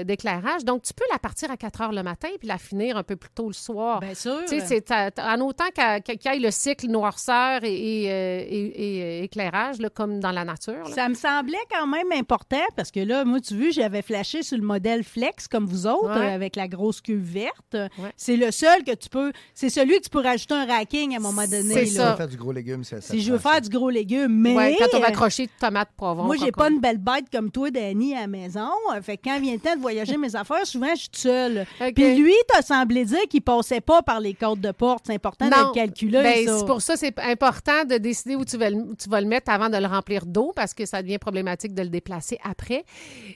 [0.03, 0.65] d'éclairage.
[0.65, 3.15] Donc, tu peux la partir à 4 heures le matin puis la finir un peu
[3.15, 3.99] plus tôt le soir.
[3.99, 4.39] Bien sûr.
[4.47, 8.39] Tu sais, c'est t'as- en autant qu'il y ait le cycle noirceur et, et, euh,
[8.47, 10.73] et- et, euh, éclairage, là, comme dans la nature.
[10.73, 10.93] là.
[10.95, 14.57] Ça me semblait quand même important parce que là, moi, tu vois, j'avais flashé sur
[14.57, 16.31] le modèle Flex comme vous autres, Ouais.
[16.33, 17.73] avec la grosse cuve verte.
[17.73, 18.11] Ouais.
[18.15, 19.31] C'est le seul que tu peux.
[19.53, 21.73] C'est celui que tu peux rajouter un racking à un moment donné.
[21.73, 22.11] C'est Si là.
[22.11, 24.55] veux faire du gros légume, ça, ça Si je veux faire du gros légume, mais.
[24.55, 26.23] Ouais, quand on va accrocher tomates, poivrons.
[26.25, 28.69] Moi, j'ai pas une belle bête comme toi, Dani, à la maison.
[28.93, 31.65] Euh, Fait que quand vient le temps de voyager mes affaires, souvent, je suis seule.
[31.95, 35.05] Puis lui, t'as semblé dire qu'il passait pas par les côtes de porte.
[35.07, 36.23] C'est important Non.
[36.23, 39.27] Ben, c'est pour ça c'est important de décider où tu, vas le, tu vas le
[39.27, 42.83] mettre avant de le remplir d'eau parce que ça devient problématique de le déplacer après.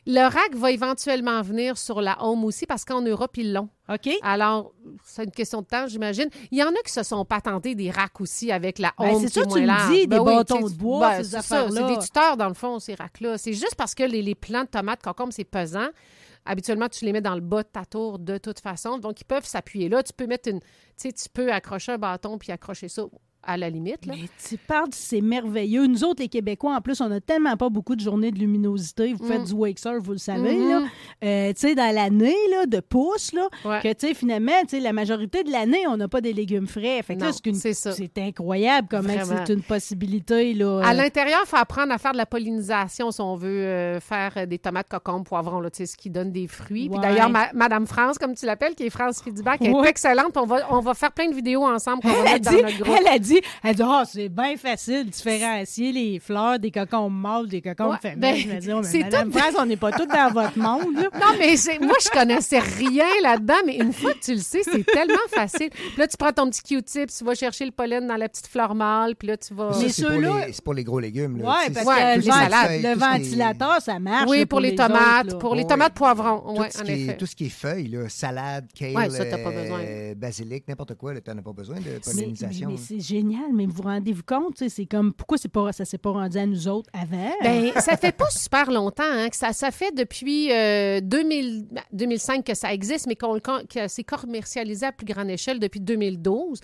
[0.06, 3.70] Le rack va éventuellement venir sur la home aussi parce qu'en Europe, ils l'ont.
[3.89, 4.10] OK?
[4.22, 4.72] Alors,
[5.04, 6.30] c'est une question de temps, j'imagine.
[6.52, 9.22] Il y en a qui se sont patentés des racks aussi avec la Ben, home
[9.22, 11.39] c'est qui ça, tu me dis, des Ben bâtons de bois, ben, ces c'est ça,
[11.39, 11.88] affaires-là.
[11.88, 13.38] C'est des tuteurs, dans le fond, ces racks-là.
[13.38, 15.88] C'est juste parce que les, les plants de tomates, concombres, c'est pesant.
[16.51, 18.97] Habituellement, tu les mets dans le bas de ta tour de toute façon.
[18.97, 20.01] Donc, ils peuvent s'appuyer là.
[20.01, 20.59] Tu peux mettre une...
[20.59, 23.03] Tu sais, tu peux accrocher un bâton puis accrocher ça
[23.43, 24.06] à la limite.
[24.06, 24.13] Là.
[24.17, 25.88] Mais tu parles, c'est merveilleux.
[25.88, 29.13] Nous autres, les Québécois, en plus, on n'a tellement pas beaucoup de journées de luminosité.
[29.13, 29.45] Vous faites Mm.
[29.45, 30.69] du wake surf, vous le savez, Mhm.
[30.69, 30.82] là.
[31.23, 33.80] Euh, tu sais, dans l'année, là, de pouces, là, Ouais.
[33.82, 36.67] que, tu sais, finalement, tu sais, la majorité de l'année, on n'a pas des légumes
[36.67, 37.02] frais.
[37.02, 40.82] Fait que là, Non, c'est incroyable comment c'est une possibilité, là.
[40.84, 43.99] À Euh, l'intérieur, il faut apprendre à faire de la pollinisation si on veut euh,
[43.99, 46.89] faire des tomates, cocombes, poivrons, là, tu sais, ce qui donne des fruits.
[46.89, 49.88] Puis d'ailleurs, ma- Madame France, comme tu l'appelles, qui est France Feedback, elle Ouais.
[49.88, 50.36] est excellente.
[50.38, 52.95] On va, on va faire plein de vidéos ensemble qu'on va mettre dans notre groupe.
[52.99, 56.72] elle a dit dit, elle dit, ah, c'est bien facile de différencier les fleurs des
[56.72, 58.20] cocons mâles des cocons Ouais, féminins.
[58.32, 60.32] ben, je me dis, oh, mais c'est Madame tout- France, on n'est pas tous dans
[60.34, 61.10] votre monde, là.
[61.13, 64.62] Non, mais c'est- moi, je connaissais rien là-dedans, mais une fois que tu le sais,
[64.63, 65.70] c'est tellement facile.
[65.70, 68.48] Puis là, tu prends ton petit Q-tip, tu vas chercher le pollen dans la petite
[68.48, 69.70] fleur mâle, puis là, tu vas...
[69.80, 71.38] Mais c'est pour, ceux-là- les- c'est pour les gros légumes.
[71.39, 74.30] Sais, parce Ouais, que toutes le, les salades, le ventilateur, ça marche.
[74.30, 76.39] Oui, là, pour les tomates, pour les tomates poivrons.
[76.56, 79.10] Tout, Oui, ce en qui est, tout ce qui est feuilles, là, salade, kale, Ouais,
[79.10, 79.80] ça, t'as pas besoin.
[79.80, 82.70] euh, basilic, n'importe quoi, tu n'en as pas besoin de Mais, pollinisation.
[83.53, 86.45] Mais vous vous rendez-vous compte, c'est comme pourquoi c'est pas ça s'est pas rendu à
[86.45, 87.32] nous autres avant?
[87.43, 91.82] Ben, ça fait pas super longtemps hein, que ça, ça fait depuis euh, 2000 ben,
[91.93, 96.60] 2005 que ça existe, mais qu'on- que c'est commercialisé à plus grande échelle depuis 2012.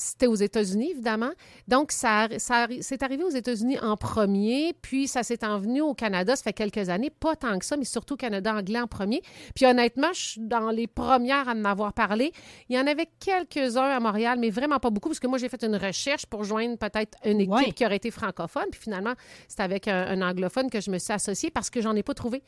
[0.00, 1.30] C'était aux États-Unis, évidemment.
[1.66, 6.36] Donc, ça, ça c'est arrivé aux États-Unis en premier, puis ça s'est envenu au Canada,
[6.36, 9.22] ça fait quelques années, pas tant que ça, mais surtout au Canada anglais en premier.
[9.56, 12.30] Puis honnêtement, je suis dans les premières à en avoir parlé.
[12.68, 15.48] Il y en avait quelques-uns à Montréal, mais vraiment pas beaucoup, parce que moi, j'ai
[15.48, 17.72] fait une recherche pour joindre peut-être une équipe Ouais.
[17.72, 19.14] qui aurait été francophone, puis finalement,
[19.48, 22.14] c'est avec un, un anglophone que je me suis associée parce que j'en ai pas
[22.14, 22.42] trouvé.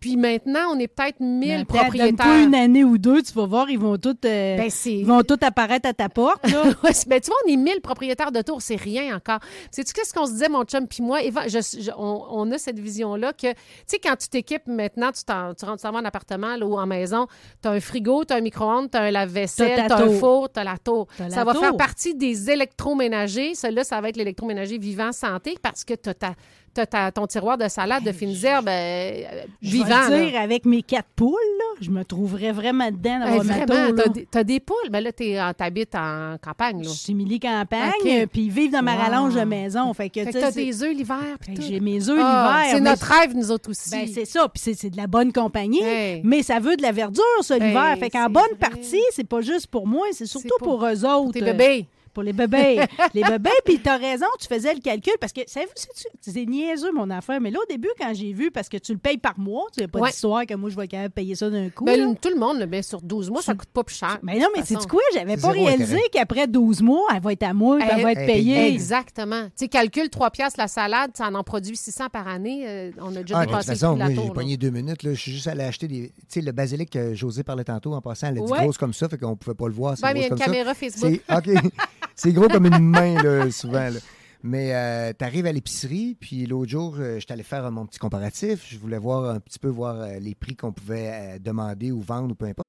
[0.00, 2.10] Puis maintenant, on est peut-être 1000 Mais attends, propriétaires.
[2.26, 5.22] Donne-toi une année ou deux, tu vas voir, ils vont tous, euh, Ben, ils vont
[5.22, 6.48] tous apparaître à ta porte.
[6.50, 6.62] Là.
[7.06, 9.38] Ben, tu vois, on est 1000 propriétaires de tours, c'est rien encore.
[9.70, 11.22] Sais-tu qu'est-ce qu'on se disait, mon chum puis moi?
[11.22, 15.10] Eva- je- je- on, on a cette vision-là que, tu sais, quand tu t'équipes maintenant,
[15.12, 17.26] tu, t'en- tu rentres en appartement là, ou en maison,
[17.62, 19.96] tu as un frigo, tu as un micro-ondes, tu as un lave-vaisselle, T'as tu ta
[19.96, 21.06] as un four, tu as la tour.
[21.16, 21.62] T'as Ça la va tour.
[21.62, 23.54] faire partie des électroménagers.
[23.54, 26.34] Celui-là, ça va être l'électroménager vivant santé parce que tu as,
[26.84, 29.22] ton tiroir de salade de fines herbes euh,
[29.62, 30.08] Je vais vivant.
[30.08, 30.20] là.
[30.20, 34.04] dire, avec mes quatre poules, là, je me trouverais vraiment dedans dans vraiment, là.
[34.30, 36.82] t'as des, poules, mais là, t'es en- t'habites en campagne.
[36.82, 36.88] Là.
[36.90, 38.06] Je suis Campagne, OK.
[38.08, 39.00] euh, puis ils vivent dans ma Wow.
[39.02, 39.92] rallonge de maison.
[39.94, 41.16] Fait que, Fait tu c'est- des œufs l'hiver.
[41.58, 42.76] j'ai mes œufs Ah, l'hiver.
[42.76, 43.90] C'est notre rêve, nous autres aussi.
[43.90, 46.20] Ben, c'est ça, puis c'est de la bonne compagnie, Hey.
[46.24, 47.92] mais ça veut de la verdure, ça, l'hiver.
[47.94, 48.70] Hey, fait qu'en bonne vrai.
[48.70, 51.32] partie, c'est pas juste pour moi, c'est surtout pour- pour, eux autres.
[51.32, 51.86] Tes bébés.
[52.16, 52.80] Pour les bébés.
[53.14, 56.90] les bébés, puis t'as raison, tu faisais le calcul, parce que, savez-vous, c'est- c'est niaiseux,
[56.92, 59.38] mon affaire, mais là, au début, quand j'ai vu, parce que tu le payes par
[59.38, 60.08] mois, tu n'as pas Ouais.
[60.10, 61.84] d'histoire que moi, je vais quand même payer ça d'un coup.
[61.84, 64.18] Ben, tout le monde le met sur 12 mois, ça coûte pas plus cher.
[64.22, 64.88] Mais non, mais toute c'est façon.
[64.88, 65.00] quoi?
[65.12, 68.24] J'avais pas réalisé qu'après 12 mois, elle va être à moi, elle Eh, va être
[68.26, 68.68] payée.
[68.72, 69.44] Exactement.
[69.48, 72.64] Tu sais, calcule 3 piastres la salade, ça en produit 600 par année.
[72.66, 74.70] euh, on a déjà Ah, de toute dépassé façon, de moi, la j'ai pogné deux
[74.70, 75.02] minutes.
[75.02, 75.12] Là.
[75.12, 76.08] Je suis juste allé acheter des.
[76.10, 78.60] Tu sais, le basilic que José parlait tantôt en passant, elle Ouais.
[78.62, 79.98] grosse comme ça, fait qu'on pouvait pas le voir.
[79.98, 80.44] C'est Ouais, mais il y a une ça.
[80.46, 81.20] caméra Facebook.
[81.30, 81.50] OK.
[82.16, 83.88] C'est gros comme une main, là, souvent.
[83.90, 84.00] là.
[84.42, 87.98] Mais euh, tu arrives à l'épicerie, puis l'autre jour, euh, j'étais allé faire mon petit
[87.98, 88.64] comparatif.
[88.68, 92.00] Je voulais voir un petit peu voir euh, les prix qu'on pouvait euh, demander ou
[92.00, 92.68] vendre ou peu importe.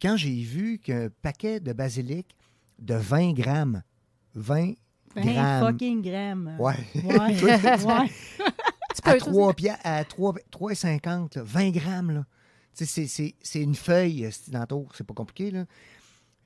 [0.00, 2.34] Puis quand j'ai vu qu'un paquet de basilic
[2.78, 3.82] de 20 grammes,
[4.34, 4.72] 20
[5.14, 6.56] 20 grammes, fucking grammes.
[6.58, 6.74] Ouais.
[7.04, 7.42] Ouais.
[7.44, 8.10] ouais.
[9.04, 12.24] à peux, 3 pia- à 3 3,50, là, 20 grammes, là.
[12.76, 14.30] Tu sais, c'est- c'est- c'est une feuille, euh,
[14.94, 15.64] c'est pas compliqué, là.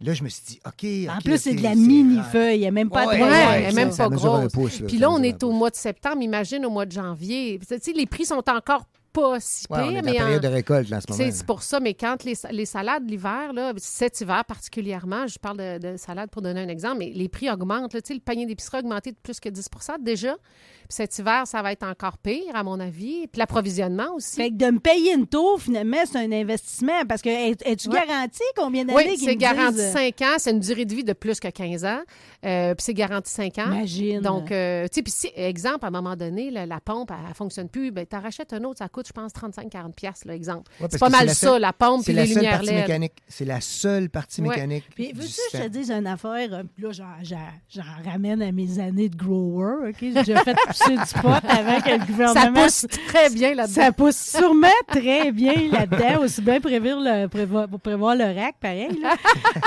[0.01, 0.85] Là, je me suis dit, OK.
[1.15, 2.57] En plus, c'est de la mini-feuille.
[2.57, 4.17] Il n'y a même pas Ouais, de Ouais, ouais, elle est ça, même ça pas
[4.17, 4.53] grosse.
[4.53, 5.59] pouce, là, Puis là, on est au pouce.
[5.59, 7.61] mois de septembre, imagine au mois de janvier.
[7.67, 10.25] Tu sais, les prix sont encore pas si Ouais, on pires, est dans mais en-
[10.25, 11.31] période de récolte, là, en ce moment.
[11.33, 15.57] C'est pour ça, mais quand les, les salades l'hiver, là, cet hiver particulièrement, je parle
[15.57, 17.95] de, de salade pour donner un exemple, mais les prix augmentent.
[17.95, 18.01] là.
[18.11, 20.35] Le panier d'épicerie a augmenté de plus que 10% déjà.
[20.35, 23.27] Puis cet hiver, ça va être encore pire, à mon avis.
[23.29, 24.37] Puis l'approvisionnement aussi.
[24.37, 27.05] Fait que de me payer une tour, finalement, c'est un investissement.
[27.09, 28.05] Parce que es- es-tu Ouais.
[28.07, 30.35] garanti combien d'années Oui, qu'ils c'est garanti disent, euh, 5 ans.
[30.39, 32.01] C'est une durée de vie de plus que 15 ans.
[32.45, 33.73] Euh, puis c'est garanti 5 ans.
[33.73, 34.21] Imagine.
[34.21, 37.29] Donc, euh, tu sais, puis si, exemple, à un moment donné, la, la pompe, elle,
[37.31, 40.27] ne fonctionne plus, ben, tu rachètes un autre, ça coûte coûte, je pense, 35-40 piastres,
[40.27, 40.71] là, exemple.
[40.81, 42.67] Ouais, c'est pas mal ça, seule- la pompe C'est et la les seule lumières partie
[42.71, 42.81] LED.
[42.83, 43.13] mécanique.
[43.29, 44.49] C'est la seule partie Ouais.
[44.49, 44.85] mécanique.
[44.95, 46.49] Puis, veux-tu que je te dise une affaire?
[46.79, 49.97] Là, j'en, ramène à mes années de grower, OK?
[50.01, 52.63] J'ai déjà fait pousser du pot avant que le Ça gouvernement...
[52.65, 53.75] pousse très bien là-dedans.
[53.83, 58.57] Ça pousse sûrement très bien là-dedans, aussi bien prévoir le, prévoir, pour prévoir le rack,
[58.61, 58.89] pareil.
[59.01, 59.15] là.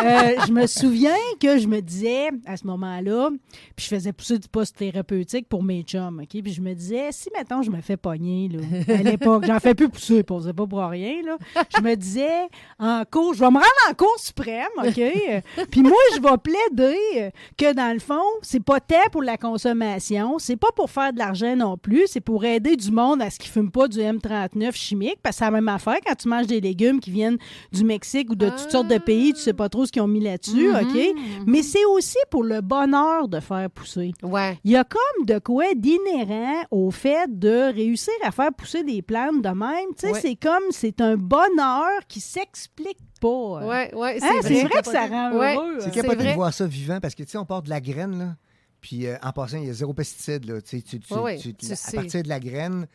[0.04, 3.30] Euh, je me souviens que je me disais, à ce moment-là,
[3.76, 6.42] puis je faisais pousser du poste thérapeutique pour mes chums, OK?
[6.42, 8.60] Puis je me disais, si, maintenant je me fais pogner, là,
[9.00, 9.04] à
[9.46, 11.38] j'en fais plus pousser, on faisait pas pour rien, là.
[11.76, 12.48] Je me disais,
[12.80, 14.98] en cours, je vais me rendre en cours suprême, OK?
[14.98, 19.38] Euh, Puis moi, je vais plaider que, dans le fond, c'est pas tant pour la
[19.38, 23.30] consommation, c'est pas pour faire de l'argent non plus, c'est pour aider du monde à
[23.30, 26.28] ce qu'ils fument pas du M39 chimique, parce que c'est la même affaire quand tu
[26.28, 27.38] manges des légumes qui viennent
[27.72, 30.08] du Mexique ou de toutes sortes de pays, tu sais pas trop ce qu'ils ont
[30.08, 31.16] mis là-dessus, OK?
[31.46, 34.12] Mais c'est aussi pour le bonheur de faire pousser.
[34.24, 34.60] Ouais.
[34.64, 39.02] Il y a comme de quoi d'inhérent au fait de réussir à faire pousser des
[39.02, 39.90] plantes de même.
[39.98, 40.22] Tu sais, Ouais.
[40.22, 43.28] c'est comme, c'est un bonheur qui s'explique pas.
[43.66, 45.56] Ouais, ouais, Hein, c'est vrai que ça rend Ouais.
[45.56, 45.78] heureux.
[45.80, 46.14] C'est hein.
[46.14, 46.16] vrai.
[46.32, 48.36] de voir ça vivant parce que, tu sais, on part de la graine, là.
[48.82, 50.62] Puis euh, en passant, il y a zéro pesticide, là.
[50.62, 52.88] Tu sais, tu- tu- Ouais, ouais, tu- tu à partir de la graine,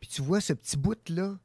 [0.00, 1.36] puis tu vois ce petit bout-là,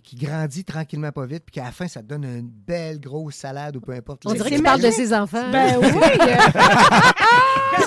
[0.00, 3.00] puis qui grandit tranquillement pas vite, puis qu'à la fin, ça te donne une belle
[3.00, 4.22] grosse salade ou peu importe.
[4.26, 5.50] On dirait qu'il parle de ses enfants.
[5.50, 5.86] Ben oui.
[5.88, 6.36] euh,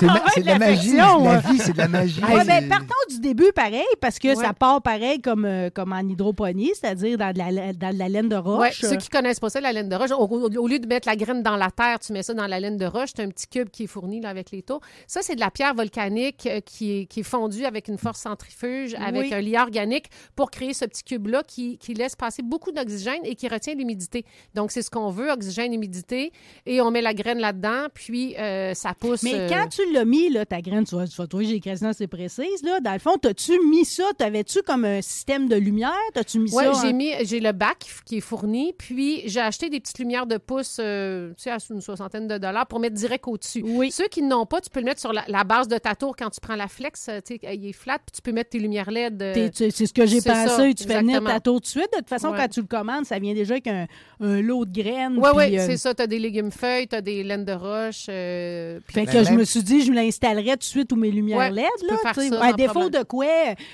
[0.34, 0.96] C'est de la magie.
[0.96, 1.38] La ouais.
[1.50, 2.22] vie, c'est de la magie.
[2.24, 4.34] Ouais, ben, partons du début pareil, parce que Ouais.
[4.34, 8.08] ça part pareil comme, euh, comme en hydroponie, c'est-à-dire dans de la, dans de la
[8.08, 8.80] laine de Ouais, roche.
[8.80, 11.06] ceux qui connaissent pas ça, la laine de roche, au, au- au lieu de mettre
[11.08, 13.10] la graine dans la terre, tu mets ça dans la laine de roche.
[13.14, 14.80] C'est un petit cube qui est fourni là, avec les taux.
[15.06, 18.20] Ça, c'est de la pierre volcanique euh, qui est, qui est fondue avec une force
[18.20, 19.34] centrifuge, avec Oui.
[19.34, 23.34] un liant organique pour créer ce petit cube-là qui, qui laisse passer beaucoup d'oxygène et
[23.34, 24.24] qui retient l'humidité.
[24.54, 26.32] Donc, c'est ce qu'on veut, oxygène, humidité.
[26.66, 29.22] Et on met la graine là-dedans, puis euh, ça pousse.
[29.22, 31.54] Mais euh, quand tu l'as mis, là, ta graine, tu vas, tu vas trouver j'ai
[31.56, 32.80] écrit ça assez précise, là.
[32.80, 34.04] Dans le fond, t'as-tu mis ça?
[34.18, 35.92] T'avais-tu comme un système de lumière?
[36.14, 36.72] T'as-tu mis Oui, ça?
[36.82, 40.26] j'ai en- mis, j'ai le bac qui est fourni, puis j'ai acheté des petites lumières
[40.26, 43.62] de pouce, euh, tu sais, à une soixantaine de dollars pour mettre direct au-dessus.
[43.64, 43.90] Oui.
[43.90, 46.14] Ceux qui n'ont pas, tu peux le mettre sur la, la base de ta tour
[46.16, 48.58] quand tu prends la flex, tu sais, il est flat, puis tu peux mettre tes
[48.58, 49.22] lumières LED.
[49.22, 50.74] euh, C'est ce que j'ai c'est ça, pensé.
[50.74, 51.30] tu fais venir exactement.
[51.30, 51.91] ta tour tout de suite.
[51.92, 52.38] De toute façon, Ouais.
[52.38, 53.86] quand tu le commandes, ça vient déjà avec un,
[54.20, 55.18] un lot de graines.
[55.18, 55.94] Oui, oui, euh, c'est ça.
[55.94, 58.06] Tu as des légumes feuilles, tu as des laines de roche.
[58.08, 60.96] euh, puis- Fait Ben, que je me suis dit, je l'installerais tout de suite où
[60.96, 61.66] mes lumières Ouais, LED.
[61.78, 62.28] tu Là, peux faire tu sais.
[62.30, 63.02] ça à sans défaut problème.
[63.02, 63.26] de quoi,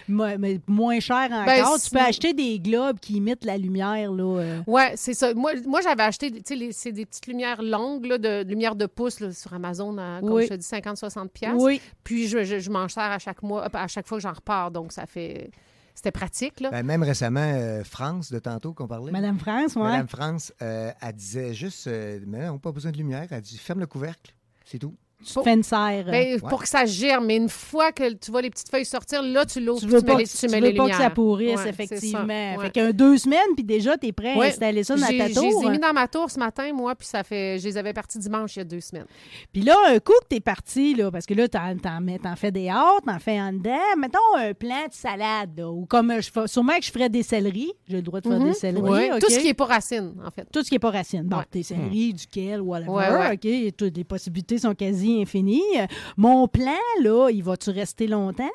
[0.09, 4.11] mais moins cher encore, Ben, tu peux acheter des globes qui imitent la lumière.
[4.13, 4.59] Là, euh.
[4.67, 5.33] Ouais, c'est ça.
[5.35, 8.49] Moi, moi j'avais acheté, tu sais, les- c'est des petites lumières longues, là, de, de
[8.49, 10.45] lumières de pouce là, sur Amazon, à, comme Oui.
[10.45, 11.57] je te dis, 50-60 piastres.
[11.63, 11.81] Oui.
[12.05, 14.71] Puis je, je, je m'en sers à chaque mois, à chaque fois que j'en repars.
[14.71, 15.51] Donc, ça fait...
[15.99, 16.71] C'était pratique, là.
[16.71, 19.11] Ben, même récemment, euh, France, de tantôt qu'on parlait.
[19.11, 19.83] Madame France, ouais.
[19.83, 23.27] Madame France, euh, elle disait juste, euh, mais non, pas besoin de lumière.
[23.29, 24.33] Elle dit, ferme le couvercle.
[24.65, 24.95] C'est tout.
[25.27, 26.05] Tu te fais une serre.
[26.07, 27.27] Ben, Pour que ça germe.
[27.27, 29.93] Mais une fois que tu vois les petites feuilles sortir, là, tu l'ouvres, tu tu,
[29.93, 32.19] veux pas, que- tu tu mets veux les pas que ça pourrisse, Ouais, effectivement.
[32.21, 32.57] ça, ouais.
[32.63, 35.61] Fait qu'un deux semaines, puis déjà, t'es prêt à installer ça dans ta Je tour.
[35.63, 37.59] les ai mis dans ma tour ce matin, moi, puis ça fait...
[37.59, 39.07] Je les avais partis dimanche il y a deux semaines.
[39.53, 42.37] Puis là, un coup que t'es parti, là, parce que là, t'en, t'en, mets- t'en
[42.37, 43.77] fais des hâtes, t'en fais en dedans.
[43.99, 47.25] Mettons un plan de salade, là, ou comme je fais, sûrement que je ferais des
[47.25, 47.73] céleris.
[47.89, 48.49] J'ai le droit de faire Mhm.
[48.51, 48.89] des céleris.
[48.89, 49.13] Ouais.
[49.13, 49.19] OK?
[49.21, 50.47] Tout ce qui est pas racine, en fait.
[50.53, 51.25] Tout ce qui n'est pas racine.
[51.25, 53.33] Bon, tes céleris, du kale, whatever.
[53.33, 53.75] OK?
[53.77, 55.63] Toutes les possibilités sont quasi infinies.
[55.77, 58.49] Euh, Mon plan, là, il va-tu rester longtemps?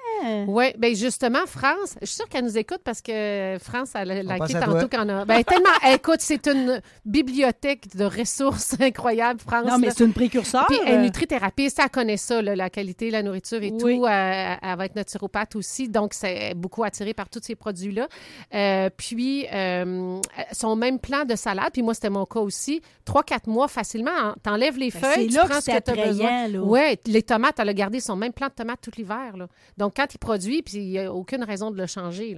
[0.48, 4.22] Oui, bien justement, France, je suis sûre qu'elle nous écoute parce que France, elle a
[4.38, 5.26] liké tantôt qu'on a.
[5.26, 5.70] Ben, tellement.
[5.94, 9.66] Écoute, c'est une bibliothèque de ressources incroyables, France.
[9.70, 10.66] Non, mais c'est une précurseur.
[10.68, 13.78] Puis elle nutrithérapeute, elle connaît ça, là, la qualité, la nourriture et Oui.
[13.98, 15.90] tout, euh, avec naturopathe aussi.
[15.90, 18.08] Donc, c'est beaucoup attiré par tous ces produits-là.
[18.54, 20.20] Euh, puis, euh,
[20.52, 24.12] son même plan de salade, puis moi, c'était mon cas aussi, trois, quatre mois facilement,
[24.18, 26.43] hein, t'enlèves les Ben, feuilles, tu prends que ce c'est que tu as besoin.
[26.64, 29.36] Oui, les tomates, elle a gardé son même plan de tomates tout l'hiver.
[29.78, 32.36] Donc, quand il produit, puis il n'y a aucune raison de le changer.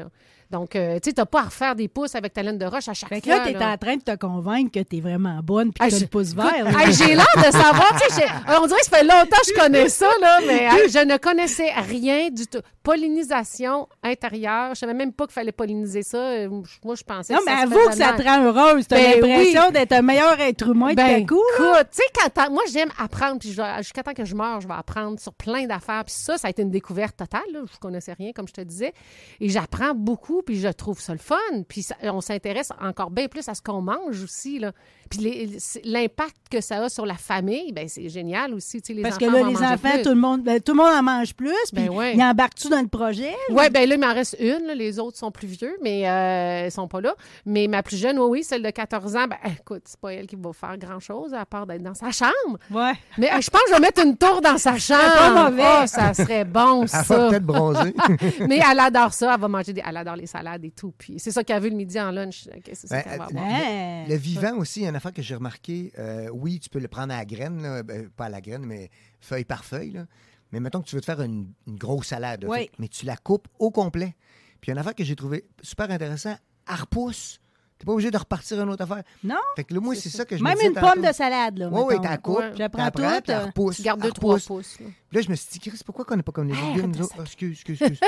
[0.52, 2.66] Donc, euh, tu sais, tu n'as pas à refaire des pouces avec ta laine de
[2.66, 3.38] roche à chaque Fait que fois.
[3.40, 5.98] là, t'es en train de te convaitre que t'es vraiment bonne puis Ah, que t'as
[5.98, 6.80] je- le pouce vert.
[6.80, 9.48] hey, j'ai l'air de savoir, tu sais, j'ai- on dirait que ça fait longtemps que
[9.56, 12.60] je connais ça, là, mais je ne connaissais rien du tout.
[12.84, 16.48] Pollinisation intérieure, je savais même pas qu'il fallait polliniser ça.
[16.84, 18.88] Moi, je pensais Non, que mais ça se avoue que ça te rend heureuse.
[18.88, 21.44] T'as Ben l'impression d'être un meilleur être humain Ben, tout à coup.
[21.64, 21.80] là.
[21.80, 24.74] écoute, tu sais, t'as- moi, j'aime apprendre, puis jusqu'à temps que je meurs, je vais
[24.74, 26.04] apprendre sur plein d'affaires.
[26.06, 27.42] Puis ça, ça a été une découverte totale.
[27.54, 27.60] Là.
[27.72, 28.94] Je connaissais rien, comme je te disais.
[29.40, 31.38] Et j'apprends beaucoup, puis je trouve ça le fun.
[31.68, 34.60] Puis on s'intéresse encore bien plus à ce qu'on mange aussi.
[34.60, 34.72] Là.
[35.10, 35.50] Puis
[35.84, 38.82] l'impact que ça a sur la famille, ben c'est génial aussi.
[38.82, 40.02] Tu sais, les Parce que là, les enfants, plus.
[40.04, 41.54] tout le, monde, ben, tout le monde en mange plus.
[41.74, 42.16] Puis Ben ouais.
[42.16, 43.34] ils embarquent-tu dans le projet?
[43.50, 44.66] Oui, ben là, il m'en reste une.
[44.68, 44.76] là.
[44.76, 47.14] Les autres sont plus vieux, mais euh, ils sont pas là.
[47.46, 50.28] Mais ma plus jeune, oui, oui, celle de 14 ans, ben écoute, c'est pas elle
[50.28, 52.58] qui va faire grand-chose à part d'être dans sa chambre.
[52.72, 52.94] Ouais.
[53.18, 55.02] Mais euh, je pense que je vais mettre une tour dans sa chambre.
[55.18, 55.64] pas mauvais.
[55.66, 57.30] Ah, ça serait bon, Elle va ça.
[57.30, 57.94] peut-être bronzer.
[58.48, 59.34] Mais elle adore ça.
[59.34, 59.82] Elle va manger des...
[59.88, 60.94] Elle adore les salades et tout.
[60.98, 62.48] Puis c'est ça qu'elle veut le midi en lunch.
[62.56, 64.10] Ok, C'est ça Ben, qu'elle va euh, avoir.
[64.10, 65.92] Le vivant aussi, il y a une affaire que j'ai remarqué.
[66.00, 68.66] euh, oui, tu peux le prendre à la graine, là, ben, pas à la graine,
[68.66, 69.92] mais feuille par feuille.
[69.92, 70.06] là.
[70.54, 72.58] Mais mettons que tu veux te faire une, une grosse salade, là, Oui.
[72.60, 74.16] fait que- mais tu la coupes au complet.
[74.62, 76.38] Puis une affaire que j'ai trouvé super intéressant,
[76.70, 77.42] elle repousse.
[77.86, 79.04] Pas obligé de repartir une autre affaire.
[79.24, 79.36] Non?
[79.56, 81.58] Fait que là, moi, c'est ça que je me Même disais une pomme de salade,
[81.60, 81.70] là.
[81.72, 82.42] Oui, oui, la coupes.
[82.58, 83.72] J'apprends t'apprends, tout.
[83.74, 84.46] Tu elle 2-3 repousse.
[84.48, 84.80] pouces.
[84.80, 84.86] là.
[85.10, 87.02] Puis là, je me suis dit, Chris, pourquoi qu'on n'est pas comme les légumes, nous
[87.04, 87.16] autres?
[87.20, 88.00] Ah, excuse, excuse, excuse.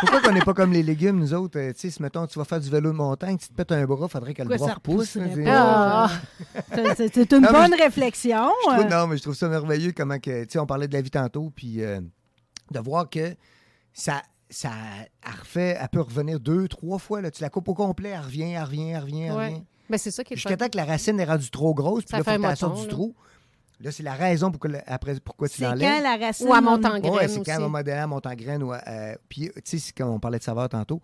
[0.00, 1.60] pourquoi qu'on n'est pas comme les légumes, nous autres?
[1.60, 3.84] Tu sais, si, mettons, tu vas faire du vélo de montagne, tu te pètes un
[3.84, 5.10] bras, faudrait que le bras repousse.
[5.10, 5.44] c'est-?
[5.46, 6.10] Ah.
[6.72, 8.48] C'est- une bonne je- réflexion.
[8.66, 8.84] Je euh.
[8.88, 11.10] non, mais je trouve ça merveilleux comment que, tu sais, on parlait de la vie
[11.10, 12.00] tantôt, puis euh,
[12.70, 13.34] de voir que
[13.92, 14.70] ça, ça,
[15.24, 17.30] elle refait, elle peut revenir deux, trois fois, là.
[17.30, 19.46] Tu la coupes au complet, elle revient, elle revient, elle revient, elle Ouais.
[19.48, 19.62] revient.
[19.88, 22.10] Ben, c'est ça qui est Jusqu'à temps que la racine est rendue trop grosse, puis
[22.10, 23.14] Ça là, faut que tu la sortes moton, du trou.
[23.80, 26.02] Là, c'est la raison pour que, après, pourquoi tu C'est quand l'enlèves.
[26.02, 26.46] la racine...
[26.48, 27.62] Ou à monte en Ouais, graines c'est quand à un aussi.
[27.62, 28.62] moment donné, elle monte en graine.
[28.62, 31.00] Ou, euh, puis, tu sais, quand on parlait de saveur tantôt,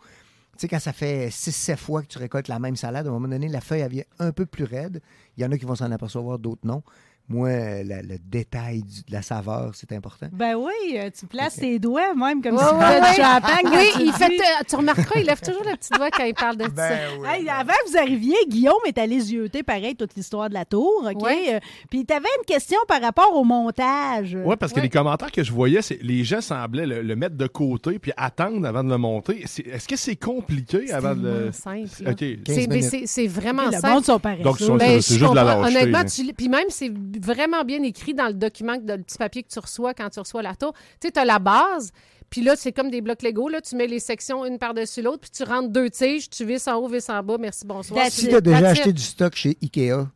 [0.53, 3.13] tu sais, quand ça fait 6-7 fois que tu récoltes la même salade, à un
[3.13, 5.01] moment donné, la feuille, elle vient un peu plus raide.
[5.37, 6.83] Il y en a qui vont s'en apercevoir, d'autres non.
[7.29, 7.51] Moi,
[7.83, 10.29] la- le détail du- de la saveur, c'est important.
[10.33, 13.65] Ben oui, euh, tu places tes doigts même comme Ouais, si tu faisais du champagne.
[13.65, 16.25] Oui, tu il le fait, euh, tu remarqueras, il lève toujours le petit doigt quand
[16.25, 16.69] il parle de ça.
[16.71, 17.29] Ben oui.
[17.29, 21.03] Hey, avant que vous arriviez, Guillaume est allé zioter pareil toute l'histoire de la tour,
[21.05, 21.27] OK?
[21.27, 21.59] Euh,
[21.91, 24.37] Puis tu avais une question par rapport au montage.
[24.45, 27.37] Oui, parce que les commentaires que je voyais, c'est les gens semblaient le, le mettre
[27.37, 29.43] de côté puis attendre avant de le monter.
[29.43, 31.53] Est-ce que c'est compliqué avant de le.
[31.53, 31.89] simple.
[32.03, 32.11] là.
[32.13, 32.25] OK.
[32.45, 33.89] 15 C'est- vraiment le simple.
[33.89, 34.43] monde sont pareils.
[34.43, 37.83] Donc, Ben, c'est je juste de la lâcheté, Honnêtement, tu puis même, c'est vraiment bien
[37.83, 40.55] écrit dans le document, dans le petit papier que tu reçois quand tu reçois la
[40.55, 40.73] tour.
[41.01, 41.93] Tu sais, tu as la base,
[42.31, 43.49] puis là, c'est comme des blocs Lego.
[43.49, 46.67] Là, tu mets les sections une par-dessus l'autre, puis tu rentres deux tiges, tu vis
[46.69, 47.37] en haut, vis en bas.
[47.39, 48.07] Merci, bonsoir.
[48.11, 50.09] Si tu as déjà acheté du stock chez Ikea,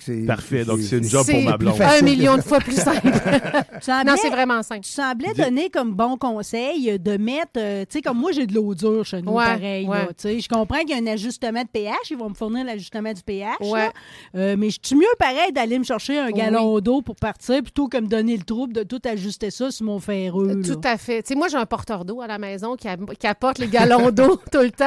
[0.00, 0.26] c'est.
[0.26, 0.64] Parfait.
[0.64, 1.80] Donc, c'est une job pour ma blonde.
[1.80, 3.08] un million de fois plus simple.
[3.80, 4.82] Semblais, non, c'est vraiment simple.
[4.82, 8.54] tu semblais donner comme bon conseil de mettre, euh, tu sais, comme moi, j'ai de
[8.54, 9.86] l'eau dure chez nous, Ouais, pareil.
[9.88, 9.98] ouais.
[9.98, 10.40] là, tu sais.
[10.40, 11.94] Je comprends qu'il y a un ajustement de pH.
[12.10, 13.56] Ils vont me fournir l'ajustement du pH.
[13.60, 13.88] Ouais.
[14.36, 17.88] Euh, mais je suis mieux pareil d'aller me chercher un gallon d'eau pour partir plutôt
[17.88, 20.48] que me donner le trouble de tout ajuster ça sur mon ferreux.
[20.48, 20.54] là.
[20.62, 21.22] Tout à fait.
[21.22, 23.68] Tu sais, moi, j'ai un porteur d'eau à la maison qui, a- qui apporte les
[23.68, 24.84] galons d'eau tout le temps.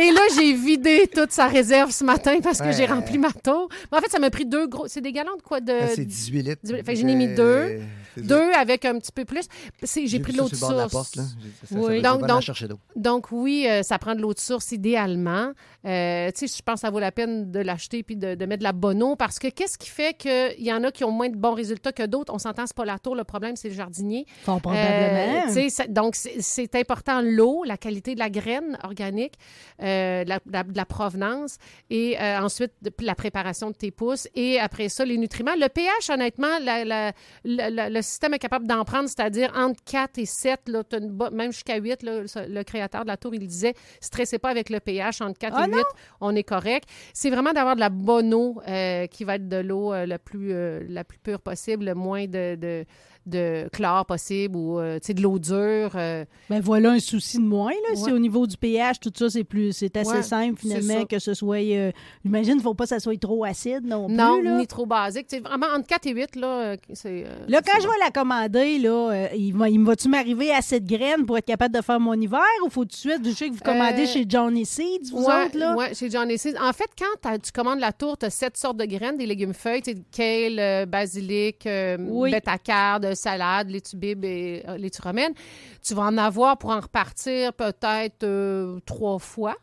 [0.00, 2.72] Et là, j'ai vidé toute sa réserve ce matin parce que Ouais.
[2.74, 3.68] j'ai rempli ma tour.
[3.90, 4.88] Mais en fait, ça m'a pris deux gros.
[4.88, 5.60] C'est des galons de quoi?
[5.60, 6.60] De, Ah, c'est 18 litres.
[6.64, 7.80] 18 fait que j'en ai mis Euh, deux.
[8.22, 9.46] Deux avec un petit peu plus.
[9.82, 10.92] J'ai pris de l'eau de la source.
[10.92, 11.22] porte, là.
[11.22, 11.82] Ça- ça- Oui.
[11.84, 12.78] ça veut dire Donc- donc- chercher d'eau.
[12.96, 15.52] Donc oui, euh, ça prend de l'eau de source idéalement.
[15.86, 18.46] Euh, tu sais, je pense que ça vaut la peine de l'acheter puis de, de
[18.46, 21.04] mettre de la bonne eau parce que qu'est-ce qui fait qu'il y en a qui
[21.04, 22.32] ont moins de bons résultats que d'autres?
[22.34, 24.26] On s'entend, c'est pas la tour, le problème, c'est le jardinier.
[24.48, 25.52] Euh, probablement.
[25.88, 29.34] donc, c'est- important l'eau, la qualité de la graine organique,
[29.82, 31.56] euh, la, la- de la provenance
[31.90, 35.54] et euh, ensuite de- la préparation de tes pousses et après ça, les nutriments.
[35.56, 37.12] Le pH, honnêtement, la- la-
[37.44, 41.10] la- la- le système est capable d'en prendre, c'est-à-dire entre 4 et 7, là, une
[41.10, 42.02] bo- même jusqu'à 8.
[42.02, 45.38] là, le, le créateur de la tour, il disait stressez pas avec le pH entre
[45.38, 45.84] 4 Ah et 8,
[46.20, 46.88] on est correct.
[47.12, 50.18] C'est vraiment d'avoir de la bonne eau euh, qui va être de l'eau euh, la,
[50.18, 52.84] plus, euh, la plus pure possible, le moins de, de,
[53.28, 55.92] de chlore possible ou euh, de l'eau dure.
[55.94, 57.70] euh, Ben voilà un souci de moins.
[57.70, 57.96] Là.
[57.96, 58.12] Si Ouais.
[58.12, 61.18] au niveau du pH, tout ça, c'est plus c'est assez Ouais, simple c'est finalement que
[61.18, 61.56] ce soit.
[61.58, 61.92] euh,
[62.24, 64.44] J'imagine qu'il ne faut pas que ça soit trop acide non, non, plus.
[64.44, 64.58] Là.
[64.58, 65.26] ni trop basique.
[65.28, 67.24] Sais, vraiment, entre 4 et 8, là, c'est...
[67.48, 70.84] Là, quand c'est je vais la commander, là, il, va, il va-tu m'arriver à cette
[70.84, 73.48] graine pour être capable de faire mon hiver ou faut tout de suite, je sais
[73.48, 75.74] que vous commandez chez Johnny Seeds, vous Ouais, autres, là?
[75.76, 76.56] ouais, chez John Seeds.
[76.60, 79.54] En fait, quand tu commandes la tour, tu as sept sortes de graines, des légumes
[79.54, 82.30] feuilles, kale, basilic, Oui.
[82.30, 85.34] bêta-carde, salade, laitue bibe et euh, laitue romaine.
[85.82, 89.56] Tu vas en avoir pour en repartir peut-être euh, trois fois,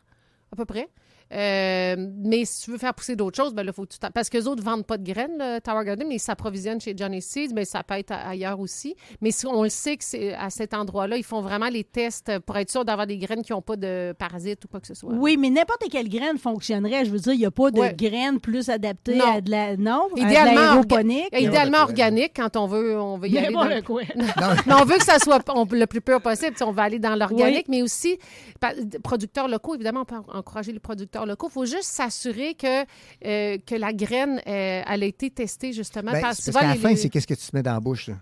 [0.52, 0.88] à peu près.
[1.32, 4.28] Euh, mais si tu veux faire pousser d'autres choses, ben là, faut que tu Parce
[4.28, 6.94] que les autres ne vendent pas de graines, le Tower Garden, mais ils s'approvisionnent chez
[6.96, 8.94] Johnny Seeds, mais ça peut être ailleurs aussi.
[9.20, 12.38] Mais si on le sait que c'est à cet endroit-là, ils font vraiment les tests
[12.40, 14.94] pour être sûr d'avoir des graines qui n'ont pas de parasites ou quoi que ce
[14.94, 15.12] soit.
[15.12, 17.04] Oui, mais n'importe quelle graine fonctionnerait.
[17.04, 17.94] Je veux dire, il n'y a pas de Ouais.
[17.94, 19.32] graine plus adaptée Non.
[19.36, 19.76] à de la.
[19.76, 21.02] Non, Idéalement, orga-
[21.36, 21.82] idéalement N'importe quoi.
[21.82, 23.52] organique quand on veut, on veut y aller.
[23.52, 23.64] Dans...
[23.64, 24.02] N'importe quoi.
[24.66, 26.56] Mais on veut que ça soit on- le plus pur possible.
[26.56, 28.18] Sais, On va aller dans l'organique, mais aussi
[29.02, 29.74] producteurs locaux.
[29.74, 31.48] Évidemment, on peut en- encourager les producteurs locaux.
[31.50, 36.12] Il faut juste s'assurer que, euh, que la graine, euh, elle a été testée justement.
[36.12, 38.08] Ben, parce parce qu'à la fin, c'est qu'est-ce que tu te mets dans la bouche.
[38.08, 38.14] là?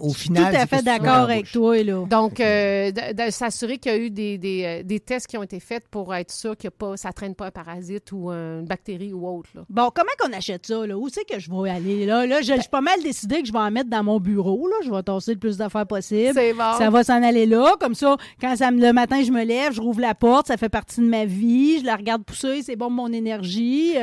[0.00, 2.04] Au Tout final, à c'est fait d'accord avec toi, là.
[2.08, 5.36] Donc, euh, de, de s'assurer qu'il y a eu des, des, euh, des tests qui
[5.36, 8.30] ont été faits pour être sûr que pas, ça ne traîne pas un parasite ou
[8.30, 9.50] une bactérie ou autre.
[9.54, 9.62] là.
[9.68, 10.86] Bon, comment qu'on achète ça?
[10.86, 10.96] Là?
[10.96, 12.06] Où c'est que je vais aller?
[12.06, 14.68] Là, là je suis pas mal décidé que je vais en mettre dans mon bureau.
[14.68, 14.76] Là.
[14.84, 16.32] Je vais tasser le plus d'affaires possible.
[16.34, 16.72] C'est bon.
[16.78, 17.74] Ça va s'en aller là.
[17.80, 20.56] Comme ça, quand ça me- le matin, je me lève, je rouvre la porte, ça
[20.56, 21.80] fait partie de ma vie.
[21.80, 23.94] Je la regarde pousser, c'est bon pour mon énergie.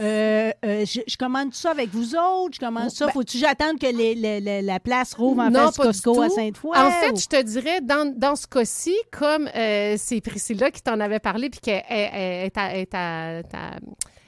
[0.00, 2.54] Euh, je, je commande tout ça avec vous autres.
[2.54, 3.06] Je commande ça.
[3.06, 5.76] ben- Faut-tu que j'attende que les- les- les- la, la place rouvre en Non, face
[5.78, 6.28] Costco à.
[6.30, 6.76] Sainte-Foy?
[6.76, 10.82] En fait, ou- je te dirais, dans, dans ce cas-ci, comme euh, c'est Priscilla qui
[10.82, 13.40] t'en avait parlé, puis qu'elle elle- elle est à-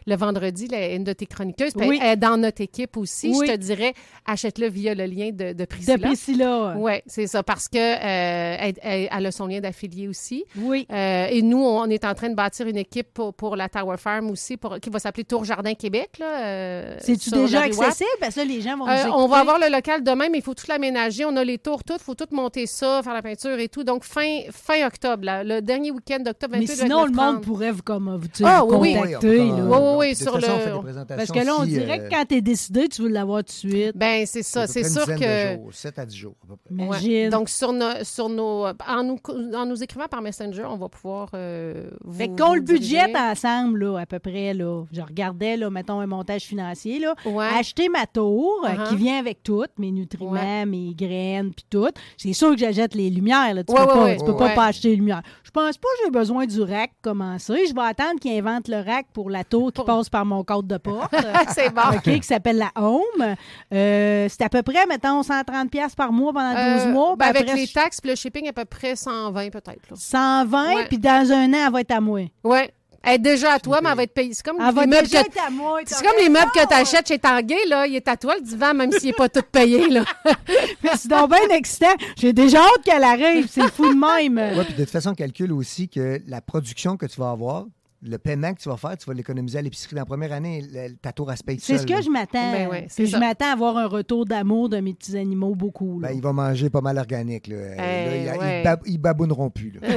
[0.08, 1.98] le vendredi, là, une de tes chroniqueuses, Oui.
[2.02, 3.46] elle est dans notre équipe aussi, Oui.
[3.46, 3.92] je te dirais,
[4.26, 5.98] achète-le via le lien de, de de Priscilla.
[5.98, 6.74] Priscilla.
[6.78, 10.44] Oui, c'est ça, parce que euh, elle, elle- elle a son lien d'affilié aussi.
[10.56, 10.86] Oui.
[10.90, 13.96] Euh, et nous, on est en train de bâtir une équipe pour, pour la Tower
[13.98, 16.10] Farm aussi, pour, qui va s'appeler Tour Jardin Québec.
[16.20, 18.08] euh, C'est-tu déjà la accessible?
[18.20, 20.38] Parce que là, les gens vont Euh, nous on va avoir le local demain, mais
[20.38, 21.24] il faut tout l'aménager.
[21.24, 23.84] On a les tours toutes, il faut tout monter ça, faire la peinture et tout.
[23.84, 27.34] Donc, fin, fin octobre, là, le dernier week-end d'octobre, Mais 28, sinon, le 29, monde
[27.36, 27.44] 30.
[27.44, 29.12] pourrait vous, comme, vous, Ah, vous oui, oui.
[29.12, 29.40] contacter.
[29.40, 32.00] Oui, Oui, oui, sur façon, le- on fait des présentations Parce que là, on dirait
[32.00, 33.92] euh, que quand t'es décidé, tu veux l'avoir tout de suite.
[33.96, 34.66] Ben, c'est ça.
[34.66, 35.56] C'est sûr que.
[35.56, 36.74] de jours, 7 à 10 jours, à peu près.
[36.74, 36.84] Ouais.
[36.86, 37.30] Imagine.
[37.30, 39.18] Donc, sur nos, sur nos, en, nous,
[39.54, 42.12] en nous écrivant par Messenger, on va pouvoir euh, vous.
[42.18, 44.84] Fait qu'on le budget ensemble, là, à peu près, là.
[44.92, 47.14] Je regardais, là, mettons, un montage financier, là.
[47.26, 47.46] Ouais.
[47.58, 48.88] Acheter ma tour, euh, Uh-huh.
[48.90, 50.66] qui vient avec tout, mes nutriments, Ouais.
[50.66, 51.88] mes graines, puis tout.
[52.16, 53.64] C'est sûr que j'achète les lumières, là.
[53.64, 54.16] Tu Ouais, peux, ouais, pas, ouais.
[54.18, 54.54] tu peux pas, Ouais.
[54.54, 55.22] pas acheter les lumières.
[55.42, 57.66] Je pense pas que j'ai besoin du rack commencer.
[57.68, 60.66] Je vais attendre qu'ils inventent le rack pour la tour qui passe par mon code
[60.66, 61.14] de porte.
[61.54, 61.80] c'est bon.
[61.94, 63.34] OK, qui s'appelle la Home.
[63.72, 67.16] Euh, c'est à peu près, mettons, 130$ piastres par mois pendant 12 Euh, mois.
[67.16, 69.90] ben, avec après, les je- taxes puis le shipping, à peu près 120 peut-être.
[69.90, 69.96] là.
[69.96, 70.86] 120, Ouais.
[70.88, 72.20] puis dans un an, elle va être à moi.
[72.44, 72.70] Ouais.
[73.02, 74.32] Elle est déjà à toi, mais elle va être payée.
[74.34, 75.80] C'est comme Elle va les meubles déjà que être à moi.
[75.86, 77.86] C'est comme les meubles que tu achètes chez Tanguay, là.
[77.86, 80.04] Il est à toi, le divan, même s'il n'est pas tout payé, là.
[80.96, 81.94] C'est donc bien excitant.
[82.16, 83.46] J'ai déjà hâte qu'elle arrive.
[83.50, 84.58] C'est fou de même.
[84.58, 87.66] Oui, puis de toute façon, calcule aussi que la production que tu vas avoir,
[88.02, 89.94] le paiement que tu vas faire, tu vas l'économiser à l'épicerie.
[89.96, 92.52] Dans la première année, le- ta tour, elle se paye C'est ce que je m'attends.
[92.52, 93.18] Ben ouais, c'est je ça.
[93.18, 95.98] m'attends à avoir un retour d'amour de mes petits animaux beaucoup.
[96.00, 96.08] là.
[96.08, 97.48] Ben, il va manger pas mal organique.
[97.48, 97.56] Là.
[97.56, 98.60] Euh, là, il- ouais.
[98.60, 99.72] ils, bab- ils babouneront plus.
[99.72, 99.80] Là.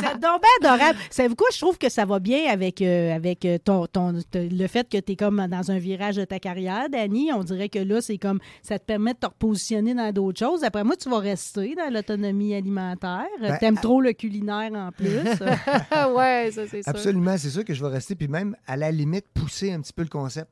[0.00, 0.98] C'est donc bien adorable.
[1.10, 1.48] Savez-vous quoi?
[1.52, 4.98] Je trouve que ça va bien avec, euh, avec euh, ton, ton- le fait que
[4.98, 7.30] tu es comme dans un virage de ta carrière, Dani.
[7.32, 10.64] On dirait que là, c'est comme ça te permet de te repositionner dans d'autres choses.
[10.64, 13.26] Après moi, tu vas rester dans l'autonomie alimentaire.
[13.40, 15.08] Ben, T'aimes à- trop le culinaire en plus.
[16.16, 16.88] ouais, ça, c'est.
[16.88, 19.92] Absolument, c'est sûr que je vais rester, puis même à la limite pousser un petit
[19.92, 20.50] peu le concept.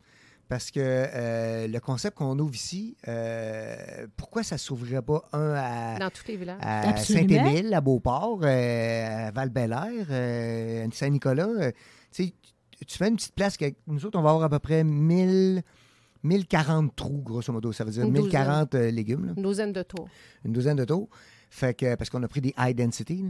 [0.49, 5.55] Parce que euh, le concept qu'on ouvre ici, euh, pourquoi ça ne s'ouvrirait pas un
[5.57, 6.61] à, Dans tous les villages.
[6.62, 6.97] à.
[6.99, 11.49] Saint-Émile, à Beauport, euh, à Val-Bélair, euh, à Saint-Nicolas?
[11.49, 11.73] euh,
[12.12, 12.33] tu sais,
[12.79, 14.85] tu- tu fais une petite place que nous autres, on va avoir à peu près
[14.85, 15.62] 1000,
[16.23, 17.73] 1040 trous, grosso modo.
[17.73, 18.25] Ça veut dire Une douzaine.
[18.25, 19.27] 1040 euh, légumes.
[19.27, 20.09] là Une douzaine de tours.
[20.45, 21.09] une douzaine de taux.
[21.51, 23.23] Fait que, parce qu'on a pris des high density.
[23.23, 23.29] là.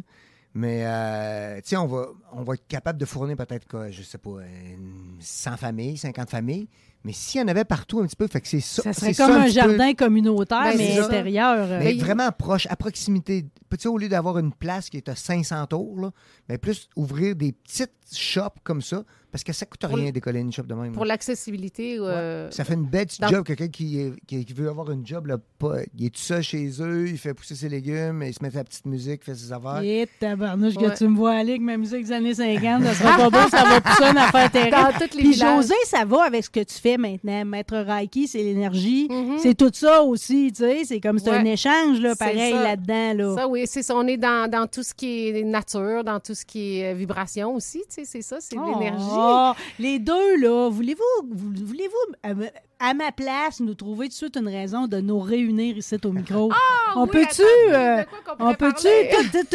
[0.59, 4.03] Mais, euh, tu sais, on va, on va être capable de fournir peut-être, quoi, je
[4.03, 4.31] sais pas,
[4.71, 6.67] une 100 familles, 50 familles.
[7.05, 8.83] Mais s'il y en avait partout un petit peu, fait que c'est ça.
[8.83, 9.51] ça serait comme ça un peu.
[9.51, 11.69] jardin communautaire, Ben, mais intérieur.
[11.79, 13.45] Mais il- vraiment proche, à proximité.
[13.79, 16.11] Sais, au lieu d'avoir une place qui est à 500 tours, là,
[16.49, 19.03] mais plus ouvrir des petites shops comme ça,
[19.33, 20.93] parce que ça coûte Pour rien le- d'écoller une shop de même.
[20.93, 21.99] Pour l'accessibilité.
[22.01, 23.45] euh, Ça fait une belle petite dans- job.
[23.45, 26.43] Quelqu'un qui, est- qui, qui veut avoir une job, là, pas, il est tout seul
[26.43, 29.53] chez eux, il fait pousser ses légumes, il se met sa petite musique, fait ses
[29.53, 29.81] affaires.
[29.83, 30.91] Et tabarnouche, Ouais.
[30.91, 33.51] que tu me vois aller avec ma musique des années 50, ça sera pas beau,
[33.51, 34.51] ça va pousser une affaire.
[34.71, 35.57] Dans les Puis villages.
[35.63, 37.45] José, ça va avec ce que tu fais maintenant.
[37.45, 39.09] Maître Reiki, c'est l'énergie.
[39.11, 39.39] Mhm.
[39.39, 40.85] C'est tout ça aussi, tu sais.
[40.85, 43.35] C'est comme c'est un échange, là, pareil, là-dedans, là.
[43.37, 43.95] Ça, oui, c'est ça.
[43.97, 46.95] On est dans, dans tout ce qui est nature, dans tout ce qui est euh,
[46.95, 47.79] vibration aussi.
[47.89, 49.05] Tu sais, c'est ça, c'est de l'énergie.
[49.11, 52.47] Oh, les deux, là, voulez-vous, vou- voulez-vous, me-
[52.79, 56.11] à ma place, nous trouver tout de suite une raison de nous réunir ici au
[56.13, 56.51] micro?
[56.97, 58.03] on Ah oui, peut-tu, euh,
[58.39, 58.89] on peut-tu,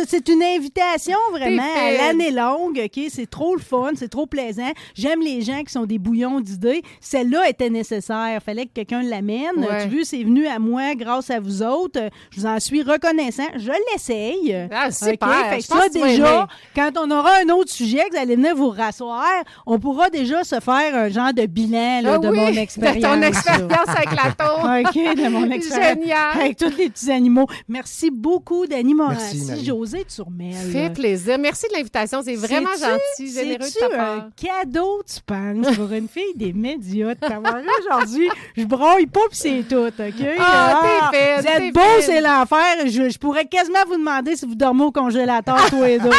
[0.08, 3.04] c'est une invitation vraiment à l'année longue, OK?
[3.10, 4.72] C'est trop le fun, c'est trop plaisant.
[4.96, 6.82] J'aime les gens qui sont des bouillons d'idées.
[7.00, 8.42] Celle-là était nécessaire.
[8.44, 9.58] Fallait que quelqu'un l'amène.
[9.58, 9.84] Ouais.
[9.84, 12.00] Tu vu, c'est venu à moi grâce à vous autres.
[12.32, 13.48] Je vous en suis reconnaissant.
[13.56, 14.68] Je l'essaye.
[14.72, 15.28] Ah, super.
[15.30, 15.50] OK?
[15.50, 18.36] Fait que Je pense ça, déjà, quand on aura un autre sujet, que vous allez
[18.36, 22.30] venir vous rasseoir, on pourra déjà se faire un genre de bilan là, Ah de
[22.30, 23.11] oui, mon expérience.
[23.16, 24.60] Ton expérience avec la tour.
[24.64, 25.98] OK, de mon expérience.
[26.00, 26.36] Génial.
[26.42, 27.48] Avec tous les petits animaux.
[27.68, 28.94] Merci beaucoup, Dani.
[28.94, 29.64] Marie.
[29.64, 30.54] José Turmel.
[30.72, 31.38] Fait plaisir.
[31.40, 32.22] Merci de l'invitation.
[32.24, 34.12] C'est vraiment gentil, généreux de ta part.
[34.18, 38.30] un cadeau, tu penses, pour une fille des médias de t'avoir là aujourd'hui?
[38.58, 40.26] Je broille pas, puis c'est tout, OK?
[40.40, 42.76] Ah, t'es fine, Vous t'es êtes beau, c'est l'enfer.
[42.86, 46.10] Je, je pourrais quasiment vous demander si vous dormez au congélateur, tous les deux.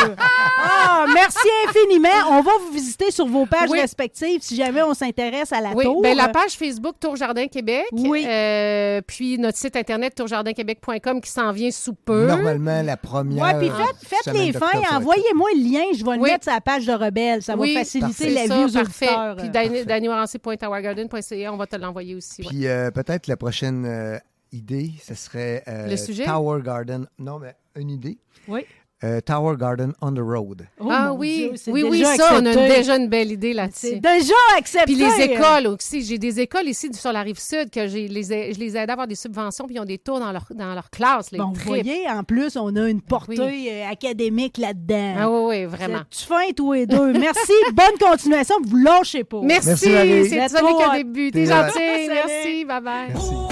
[0.59, 2.09] Ah, merci infiniment.
[2.31, 3.81] On va vous visiter sur vos pages Oui.
[3.81, 6.01] respectives si jamais on s'intéresse à la Oui, tour.
[6.03, 7.85] ben, la page Facebook Tour Jardin Québec.
[7.93, 8.25] Oui.
[8.27, 12.27] Euh, puis notre site internet tourjardinquebec.com qui s'en vient sous peu.
[12.27, 13.45] Normalement, la première.
[13.45, 14.67] Ouais, puis faites, faites les fins,
[14.97, 16.31] envoyez-moi le lien, je vais le Oui.
[16.31, 17.43] mettre sur la page de Rebelle.
[17.43, 19.07] Ça Oui, va faciliter la vie aux parfait.
[19.07, 19.37] auditeurs.
[19.37, 19.85] Puis Parfait.
[19.85, 22.43] dannymorancy.towergarden.ca, on va te l'envoyer aussi.
[22.43, 22.49] ouais.
[22.49, 24.19] Puis euh, peut-être la prochaine euh,
[24.53, 26.25] idée, ce serait euh, Le sujet?
[26.25, 27.07] Tower Garden.
[27.19, 28.19] Non, mais une idée.
[28.49, 28.65] Oui.
[29.05, 30.67] Euh, Tower Garden on the Road.
[30.79, 32.69] Oh, ah oui, Dieu, oui, oui, ça, on a accepté.
[32.77, 34.01] déjà une belle idée C'est là-dessus.
[34.01, 34.95] déjà accepté.
[34.95, 36.03] Puis les écoles aussi.
[36.05, 38.89] J'ai des écoles ici sur la rive sud que j'ai les ai- je les aide
[38.91, 41.33] à avoir des subventions puis ils ont des tours dans leur, dans leur classe.
[41.33, 43.69] Les Bon, vous voyez, en plus, on a une portée Oui.
[43.73, 45.15] euh, académique là-dedans.
[45.19, 46.03] Ah oui, oui, vraiment.
[46.09, 47.13] Tu fin tous les deux.
[47.13, 49.41] Merci, bonne continuation, vous lâchez pas.
[49.43, 50.83] Merci, c'est ça avec go.
[50.91, 51.31] un début.
[51.33, 53.52] T'es gentil, merci, bye